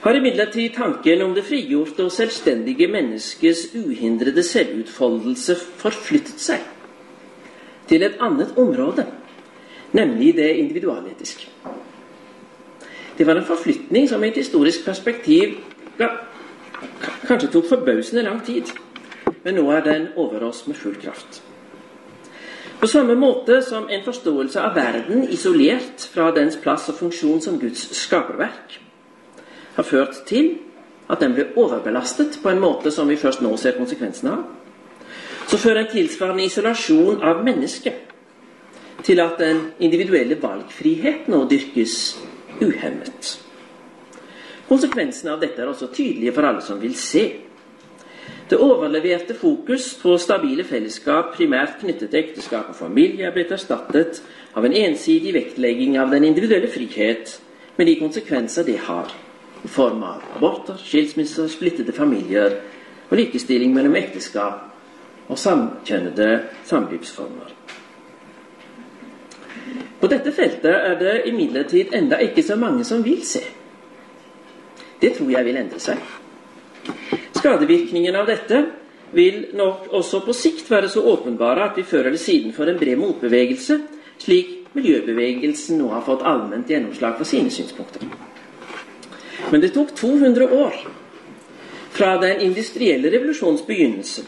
har 0.00 0.16
imidlertid 0.16 0.74
tanken 0.74 1.22
om 1.22 1.34
det 1.36 1.44
frigjorte 1.46 2.06
og 2.08 2.14
selvstendige 2.14 2.88
menneskets 2.90 3.68
uhindrede 3.78 4.42
selvutfoldelse 4.42 5.54
forflyttet 5.78 6.42
seg 6.42 6.64
til 7.88 8.04
et 8.04 8.18
annet 8.20 8.56
område, 8.58 9.06
nemlig 9.96 10.34
det 10.36 10.50
individualetiske. 10.60 11.46
Det 13.18 13.26
var 13.26 13.36
en 13.36 13.44
forflytning 13.44 14.08
som 14.08 14.24
i 14.24 14.28
et 14.28 14.36
historisk 14.38 14.84
perspektiv 14.84 15.58
ja, 15.98 16.08
kanskje 17.26 17.50
tok 17.50 17.68
forbausende 17.68 18.22
lang 18.22 18.44
tid. 18.46 18.70
Men 19.44 19.58
nå 19.58 19.66
er 19.74 19.82
den 19.84 20.08
over 20.16 20.44
oss 20.46 20.66
med 20.66 20.76
full 20.78 20.94
kraft. 21.02 21.42
På 22.80 22.86
samme 22.86 23.14
måte 23.18 23.62
som 23.62 23.88
en 23.90 24.04
forståelse 24.04 24.60
av 24.62 24.76
verden 24.76 25.24
isolert 25.34 26.04
fra 26.12 26.30
dens 26.30 26.56
plass 26.62 26.86
og 26.88 27.00
funksjon 27.00 27.40
som 27.42 27.58
Guds 27.58 27.88
skaperverk 27.98 28.78
har 29.74 29.86
ført 29.86 30.22
til 30.26 30.52
at 31.10 31.18
den 31.20 31.34
ble 31.34 31.48
overbelastet 31.56 32.38
på 32.42 32.52
en 32.52 32.62
måte 32.62 32.92
som 32.94 33.08
vi 33.10 33.16
først 33.18 33.42
nå 33.42 33.56
ser 33.56 33.78
konsekvensene 33.78 34.30
av, 34.30 34.44
så 35.48 35.58
fører 35.58 35.86
en 35.86 35.90
tilsvarende 35.90 36.44
isolasjon 36.44 37.22
av 37.24 37.42
mennesket 37.44 39.02
til 39.02 39.20
at 39.24 39.38
den 39.40 39.70
individuelle 39.80 40.36
valgfriheten 40.42 41.32
nå 41.34 41.46
dyrkes 41.50 41.94
uhemmet. 42.62 43.34
Konsekvensene 44.68 45.32
av 45.32 45.40
dette 45.40 45.62
er 45.62 45.70
også 45.70 45.88
tydelige 45.94 46.34
for 46.36 46.48
alle 46.48 46.62
som 46.64 46.80
vil 46.80 46.96
se. 46.98 47.24
Det 48.48 48.58
overleverte 48.60 49.34
fokus 49.36 49.90
på 50.00 50.16
stabile 50.20 50.64
fellesskap, 50.64 51.34
primært 51.36 51.80
knyttet 51.80 52.10
til 52.10 52.20
ekteskap 52.20 52.70
og 52.72 52.76
familie, 52.76 53.26
er 53.26 53.34
blitt 53.34 53.52
erstattet 53.52 54.22
av 54.56 54.64
en 54.64 54.76
ensidig 54.76 55.34
vektlegging 55.36 55.98
av 56.00 56.12
den 56.12 56.24
individuelle 56.24 56.70
frihet, 56.72 57.34
med 57.76 57.86
de 57.86 57.98
konsekvenser 58.00 58.64
det 58.64 58.78
har, 58.88 59.12
i 59.64 59.68
form 59.68 60.02
av 60.02 60.24
aborter, 60.36 60.80
skilsmisser, 60.80 61.48
splittede 61.52 61.92
familier 61.92 62.56
og 63.10 63.16
likestilling 63.20 63.74
mellom 63.74 63.96
ekteskap 64.00 64.64
og 65.28 65.38
samkjønnede 65.38 66.30
samlivsformer. 66.64 67.52
På 70.00 70.06
dette 70.06 70.32
feltet 70.32 70.74
er 70.74 70.98
det 71.00 71.14
imidlertid 71.30 71.94
enda 71.94 72.20
ikke 72.22 72.44
så 72.46 72.56
mange 72.56 72.84
som 72.86 73.02
vil 73.04 73.24
se. 73.26 73.42
Det 75.00 75.14
tror 75.16 75.30
jeg 75.30 75.46
vil 75.46 75.58
endre 75.58 75.80
seg. 75.82 75.98
Skadevirkningen 77.38 78.16
av 78.18 78.28
dette 78.30 78.62
vil 79.14 79.48
nok 79.56 79.88
også 79.94 80.20
på 80.26 80.34
sikt 80.36 80.70
være 80.70 80.90
så 80.92 81.02
åpenbare 81.12 81.70
at 81.70 81.78
vi 81.78 81.86
før 81.86 82.10
eller 82.10 82.20
siden 82.20 82.52
får 82.52 82.72
en 82.72 82.78
bred 82.78 83.00
motbevegelse, 83.00 83.78
slik 84.18 84.54
miljøbevegelsen 84.76 85.78
nå 85.80 85.90
har 85.94 86.04
fått 86.06 86.24
allment 86.26 86.70
gjennomslag 86.70 87.16
for 87.18 87.28
sine 87.28 87.50
synspunkter. 87.50 88.04
Men 89.50 89.62
det 89.62 89.72
tok 89.74 89.94
200 89.96 90.48
år 90.52 90.80
fra 91.98 92.16
den 92.22 92.42
industrielle 92.44 93.10
revolusjons 93.10 93.64
begynnelse 93.66 94.26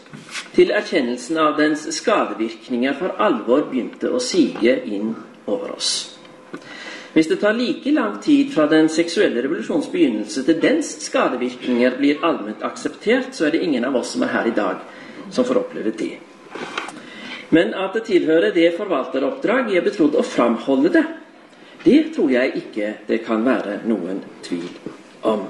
til 0.55 0.71
erkjennelsen 0.75 1.37
av 1.39 1.59
dens 1.59 1.85
skadevirkninger 1.95 2.97
for 2.99 3.21
alvor 3.21 3.67
begynte 3.69 4.09
å 4.11 4.19
sige 4.23 4.79
inn 4.89 5.13
over 5.51 5.75
oss. 5.75 5.91
Hvis 7.13 7.27
det 7.27 7.41
tar 7.41 7.53
like 7.53 7.91
lang 7.91 8.21
tid 8.23 8.53
fra 8.53 8.65
den 8.71 8.87
seksuelle 8.89 9.43
revolusjons 9.43 9.89
begynnelse 9.91 10.45
til 10.47 10.61
dens 10.63 10.93
skadevirkninger 11.05 11.97
blir 11.99 12.23
allment 12.23 12.63
akseptert, 12.63 13.35
så 13.35 13.45
er 13.45 13.55
det 13.55 13.63
ingen 13.65 13.85
av 13.85 13.95
oss 13.99 14.13
som 14.15 14.23
er 14.23 14.31
her 14.31 14.47
i 14.47 14.55
dag, 14.55 14.79
som 15.31 15.45
får 15.45 15.59
oppleve 15.65 15.91
det. 15.99 16.13
Men 17.51 17.73
at 17.75 17.97
det 17.97 18.05
tilhører 18.07 18.55
det 18.55 18.69
forvalteroppdrag 18.77 19.73
jeg 19.73 19.81
er 19.81 19.89
betrodd 19.89 20.15
å 20.15 20.23
framholde 20.23 20.93
det, 20.95 21.03
det 21.83 22.01
tror 22.15 22.31
jeg 22.31 22.55
ikke 22.61 22.93
det 23.07 23.23
kan 23.25 23.43
være 23.43 23.81
noen 23.89 24.23
tvil 24.45 24.69
om. 25.27 25.43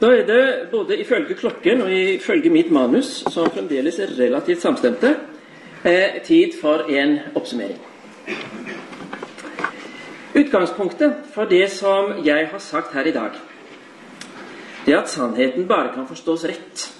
Da 0.00 0.08
er 0.16 0.26
det 0.26 0.68
både 0.70 0.96
ifølge 0.96 1.34
klokken 1.34 1.82
og 1.82 1.92
ifølge 1.92 2.50
mitt 2.50 2.70
manus, 2.72 3.24
som 3.28 3.50
fremdeles 3.50 3.98
er 3.98 4.14
relativt 4.18 4.62
samstemte, 4.62 5.16
eh, 5.84 6.22
tid 6.24 6.52
for 6.60 6.88
en 6.88 7.18
oppsummering. 7.34 7.78
Utgangspunktet 10.34 11.14
for 11.34 11.44
det 11.44 11.70
som 11.70 12.24
jeg 12.24 12.48
har 12.52 12.58
sagt 12.58 12.94
her 12.94 13.04
i 13.04 13.12
dag, 13.12 13.30
det 14.86 14.94
er 14.94 15.00
at 15.00 15.10
sannheten 15.10 15.68
bare 15.68 15.92
kan 15.94 16.08
forstås 16.08 16.44
rett 16.44 16.94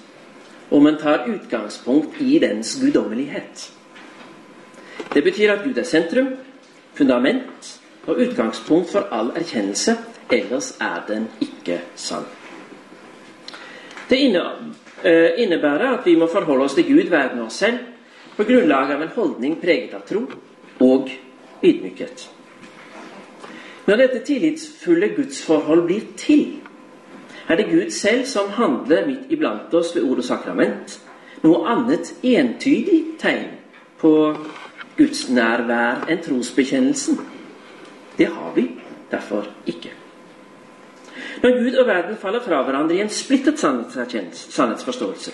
om 0.70 0.86
en 0.86 0.98
tar 0.98 1.24
utgangspunkt 1.26 2.20
i 2.20 2.38
dens 2.38 2.78
guddommelighet. 2.82 3.72
Det 5.14 5.24
betyr 5.24 5.52
at 5.52 5.64
Gud 5.64 5.78
er 5.78 5.82
sentrum, 5.82 6.28
fundament 6.94 7.80
og 8.06 8.18
utgangspunkt 8.18 8.92
for 8.92 9.08
all 9.10 9.30
erkjennelse. 9.36 9.96
Ellers 10.30 10.76
er 10.80 11.04
den 11.08 11.28
ikke 11.40 11.80
sann. 11.94 12.24
Det 14.10 14.18
eh, 15.04 15.30
innebærer 15.42 15.98
at 15.98 16.06
vi 16.06 16.16
må 16.18 16.26
forholde 16.26 16.64
oss 16.64 16.74
til 16.74 16.88
Gud, 16.88 17.10
verden 17.10 17.38
og 17.38 17.46
oss 17.46 17.60
selv 17.62 17.78
på 18.36 18.44
grunnlag 18.44 18.90
av 18.90 19.02
en 19.04 19.12
holdning 19.14 19.54
preget 19.60 19.94
av 19.94 20.02
tro 20.08 20.24
og 20.80 21.10
ydmykhet. 21.62 22.24
Når 23.86 24.02
dette 24.02 24.22
tillitsfulle 24.26 25.12
gudsforhold 25.14 25.84
blir 25.86 26.10
til, 26.16 26.58
er 27.48 27.56
det 27.56 27.70
Gud 27.70 27.90
selv 27.90 28.26
som 28.26 28.50
handler 28.54 29.06
midt 29.06 29.30
iblant 29.30 29.74
oss 29.74 29.94
ved 29.96 30.02
ord 30.02 30.22
og 30.22 30.26
sakrament. 30.26 30.98
Noe 31.42 31.62
annet 31.70 32.12
entydig 32.22 33.00
tegn 33.18 33.48
på 34.02 34.12
Guds 34.98 35.28
nærvær 35.30 36.06
enn 36.10 36.22
trosbekjennelsen. 36.24 37.18
Det 38.18 38.28
har 38.28 38.52
vi 38.54 38.68
derfor 39.10 39.48
ikke. 39.66 39.99
Når 41.42 41.62
Gud 41.62 41.76
og 41.80 41.86
verden 41.86 42.16
faller 42.20 42.42
fra 42.44 42.62
hverandre 42.62 42.96
i 42.96 43.00
en 43.00 43.08
splittet 43.08 43.58
sannhetsforståelse, 43.58 45.32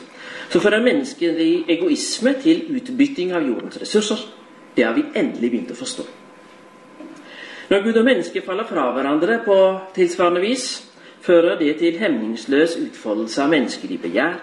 så 0.50 0.60
fører 0.60 0.82
menneskelig 0.82 1.64
egoisme 1.68 2.34
til 2.42 2.62
utbytting 2.76 3.32
av 3.34 3.42
jordens 3.42 3.80
ressurser. 3.80 4.20
Det 4.76 4.84
har 4.84 4.94
vi 4.94 5.02
endelig 5.16 5.50
begynt 5.50 5.72
å 5.74 5.78
forstå. 5.78 6.04
Når 7.70 7.82
Gud 7.82 7.96
og 7.98 8.04
menneske 8.06 8.42
faller 8.46 8.68
fra 8.68 8.84
hverandre 8.94 9.40
på 9.44 9.56
tilsvarende 9.96 10.44
vis, 10.44 10.66
fører 11.26 11.58
det 11.58 11.72
til 11.80 11.98
hemningsløs 11.98 12.76
utfoldelse 12.78 13.42
av 13.42 13.50
menneskelig 13.50 13.98
begjær, 14.04 14.36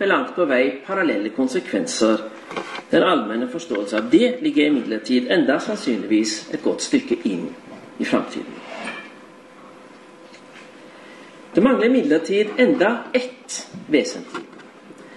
med 0.00 0.08
langt 0.08 0.32
på 0.34 0.46
vei 0.48 0.80
parallelle 0.86 1.30
konsekvenser. 1.36 2.24
Den 2.90 3.04
allmenne 3.06 3.46
forståelse 3.52 4.00
av 4.00 4.08
det 4.10 4.40
ligger 4.42 4.66
imidlertid 4.66 5.30
enda 5.30 5.60
sannsynligvis 5.62 6.48
et 6.50 6.64
godt 6.64 6.82
stykke 6.82 7.20
inn 7.28 7.46
i 8.00 8.08
framtiden. 8.08 8.59
Det 11.54 11.60
mangler 11.60 11.86
imidlertid 11.86 12.52
enda 12.56 13.04
ett 13.12 13.66
vesentlig, 13.90 14.44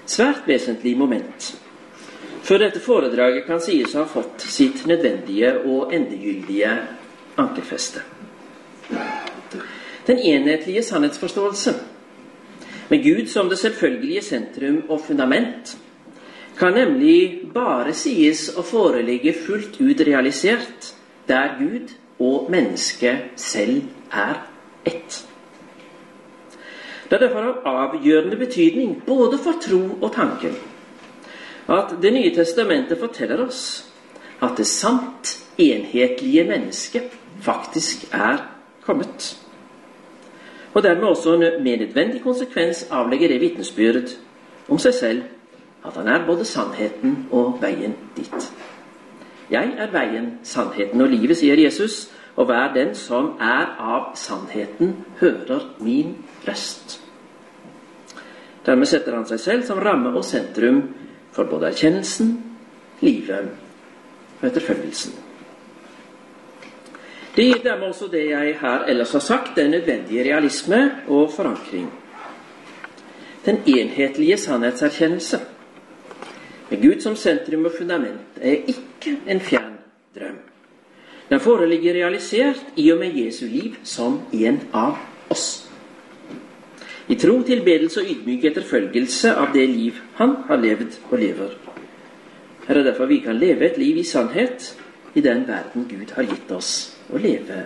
svært 0.06 0.48
vesentlig 0.50 0.98
moment 0.98 1.54
før 2.44 2.60
dette 2.60 2.82
foredraget 2.84 3.46
kan 3.48 3.62
sies 3.64 3.94
å 3.96 4.04
ha 4.04 4.10
fått 4.10 4.44
sitt 4.52 4.84
nødvendige 4.90 5.54
og 5.64 5.94
endegyldige 5.96 6.74
ankerfeste. 7.40 8.04
Den 10.08 10.20
enhetlige 10.20 10.84
sannhetsforståelse, 10.84 11.74
med 12.90 13.04
Gud 13.04 13.30
som 13.32 13.48
det 13.50 13.58
selvfølgelige 13.62 14.26
sentrum 14.28 14.82
og 14.90 15.06
fundament, 15.08 15.78
kan 16.60 16.76
nemlig 16.76 17.48
bare 17.54 17.96
sies 17.98 18.50
å 18.60 18.66
foreligge 18.68 19.34
fullt 19.46 19.80
ut 19.80 20.04
realisert 20.06 20.92
der 21.28 21.56
Gud 21.58 21.96
og 22.20 22.52
mennesket 22.52 23.40
selv 23.40 23.88
er 24.12 24.44
ett. 24.86 25.24
Det 27.10 27.18
er 27.18 27.26
derfor 27.28 27.40
av 27.66 27.80
avgjørende 27.88 28.38
betydning 28.38 28.96
både 29.06 29.38
for 29.38 29.60
tro 29.62 29.82
og 30.02 30.14
tanke 30.14 30.54
at 31.70 31.94
Det 32.02 32.12
nye 32.14 32.36
testamentet 32.36 33.00
forteller 33.00 33.46
oss 33.46 33.86
at 34.44 34.58
det 34.58 34.68
sant 34.68 35.38
enhetlige 35.58 36.44
mennesket 36.44 37.14
faktisk 37.42 38.08
er 38.12 38.42
kommet. 38.84 39.38
Og 40.74 40.84
dermed 40.84 41.08
også 41.08 41.38
med 41.38 41.78
nødvendig 41.78 42.22
konsekvens 42.24 42.88
avlegger 42.92 43.28
det 43.28 43.42
vitnesbyrd 43.42 44.18
om 44.70 44.80
seg 44.80 44.94
selv 44.94 45.22
at 45.86 45.96
han 45.96 46.08
er 46.08 46.26
både 46.26 46.46
sannheten 46.46 47.28
og 47.32 47.58
veien 47.62 47.96
dit. 48.16 48.52
Jeg 49.52 49.74
er 49.78 49.92
veien, 49.92 50.40
sannheten 50.44 51.02
og 51.02 51.08
livet, 51.12 51.38
sier 51.38 51.60
Jesus, 51.60 52.08
og 52.36 52.46
hver 52.50 52.74
den 52.74 52.96
som 52.98 53.34
er 53.42 53.76
av 53.80 54.14
sannheten, 54.18 54.96
hører 55.20 55.68
min 55.80 56.16
røst. 56.48 57.00
Dermed 58.66 58.90
setter 58.90 59.16
han 59.18 59.28
seg 59.28 59.42
selv 59.42 59.68
som 59.68 59.82
ramme 59.84 60.14
og 60.16 60.26
sentrum 60.26 60.82
for 61.34 61.50
både 61.50 61.74
erkjennelsen, 61.74 62.32
livet 63.04 63.52
og 64.40 64.48
etterfølgelsen. 64.48 65.20
Det 67.34 67.46
gir 67.48 67.64
dermed 67.66 67.90
også 67.90 68.08
det 68.14 68.28
jeg 68.30 68.56
her 68.62 68.86
ellers 68.90 69.12
har 69.18 69.24
sagt, 69.26 69.56
den 69.58 69.72
nødvendige 69.74 70.24
realisme 70.24 70.80
og 71.08 71.32
forankring. 71.34 71.90
Den 73.46 73.58
enhetlige 73.68 74.38
sannhetserkjennelse, 74.38 75.40
med 76.70 76.82
Gud 76.82 77.02
som 77.02 77.16
sentrum 77.16 77.66
og 77.66 77.74
fundament, 77.78 78.38
er 78.42 78.64
ikke 78.70 79.18
en 79.28 79.42
fjern 79.42 79.74
drøm. 80.16 80.53
Den 81.34 81.42
foreligger 81.42 81.96
realisert 81.98 82.60
i 82.78 82.92
og 82.94 83.00
med 83.00 83.16
Jesu 83.18 83.48
liv 83.50 83.80
som 83.84 84.20
en 84.38 84.60
av 84.70 85.00
oss. 85.34 85.66
I 87.10 87.16
tro, 87.18 87.40
tilbedelse 87.42 88.04
og 88.04 88.12
ydmyk 88.12 88.46
etterfølgelse 88.52 89.32
av 89.42 89.50
det 89.56 89.64
liv 89.72 89.98
han 90.20 90.36
har 90.46 90.62
levd 90.62 91.00
og 91.10 91.16
lever. 91.18 91.56
Her 92.68 92.78
er 92.78 92.86
derfor 92.86 93.10
vi 93.10 93.18
kan 93.26 93.42
leve 93.42 93.66
et 93.66 93.80
liv 93.82 93.98
i 93.98 94.06
sannhet 94.06 94.76
i 95.18 95.24
den 95.26 95.42
verden 95.48 95.88
Gud 95.90 96.14
har 96.14 96.30
gitt 96.30 96.54
oss 96.54 96.70
å 97.10 97.18
leve 97.18 97.66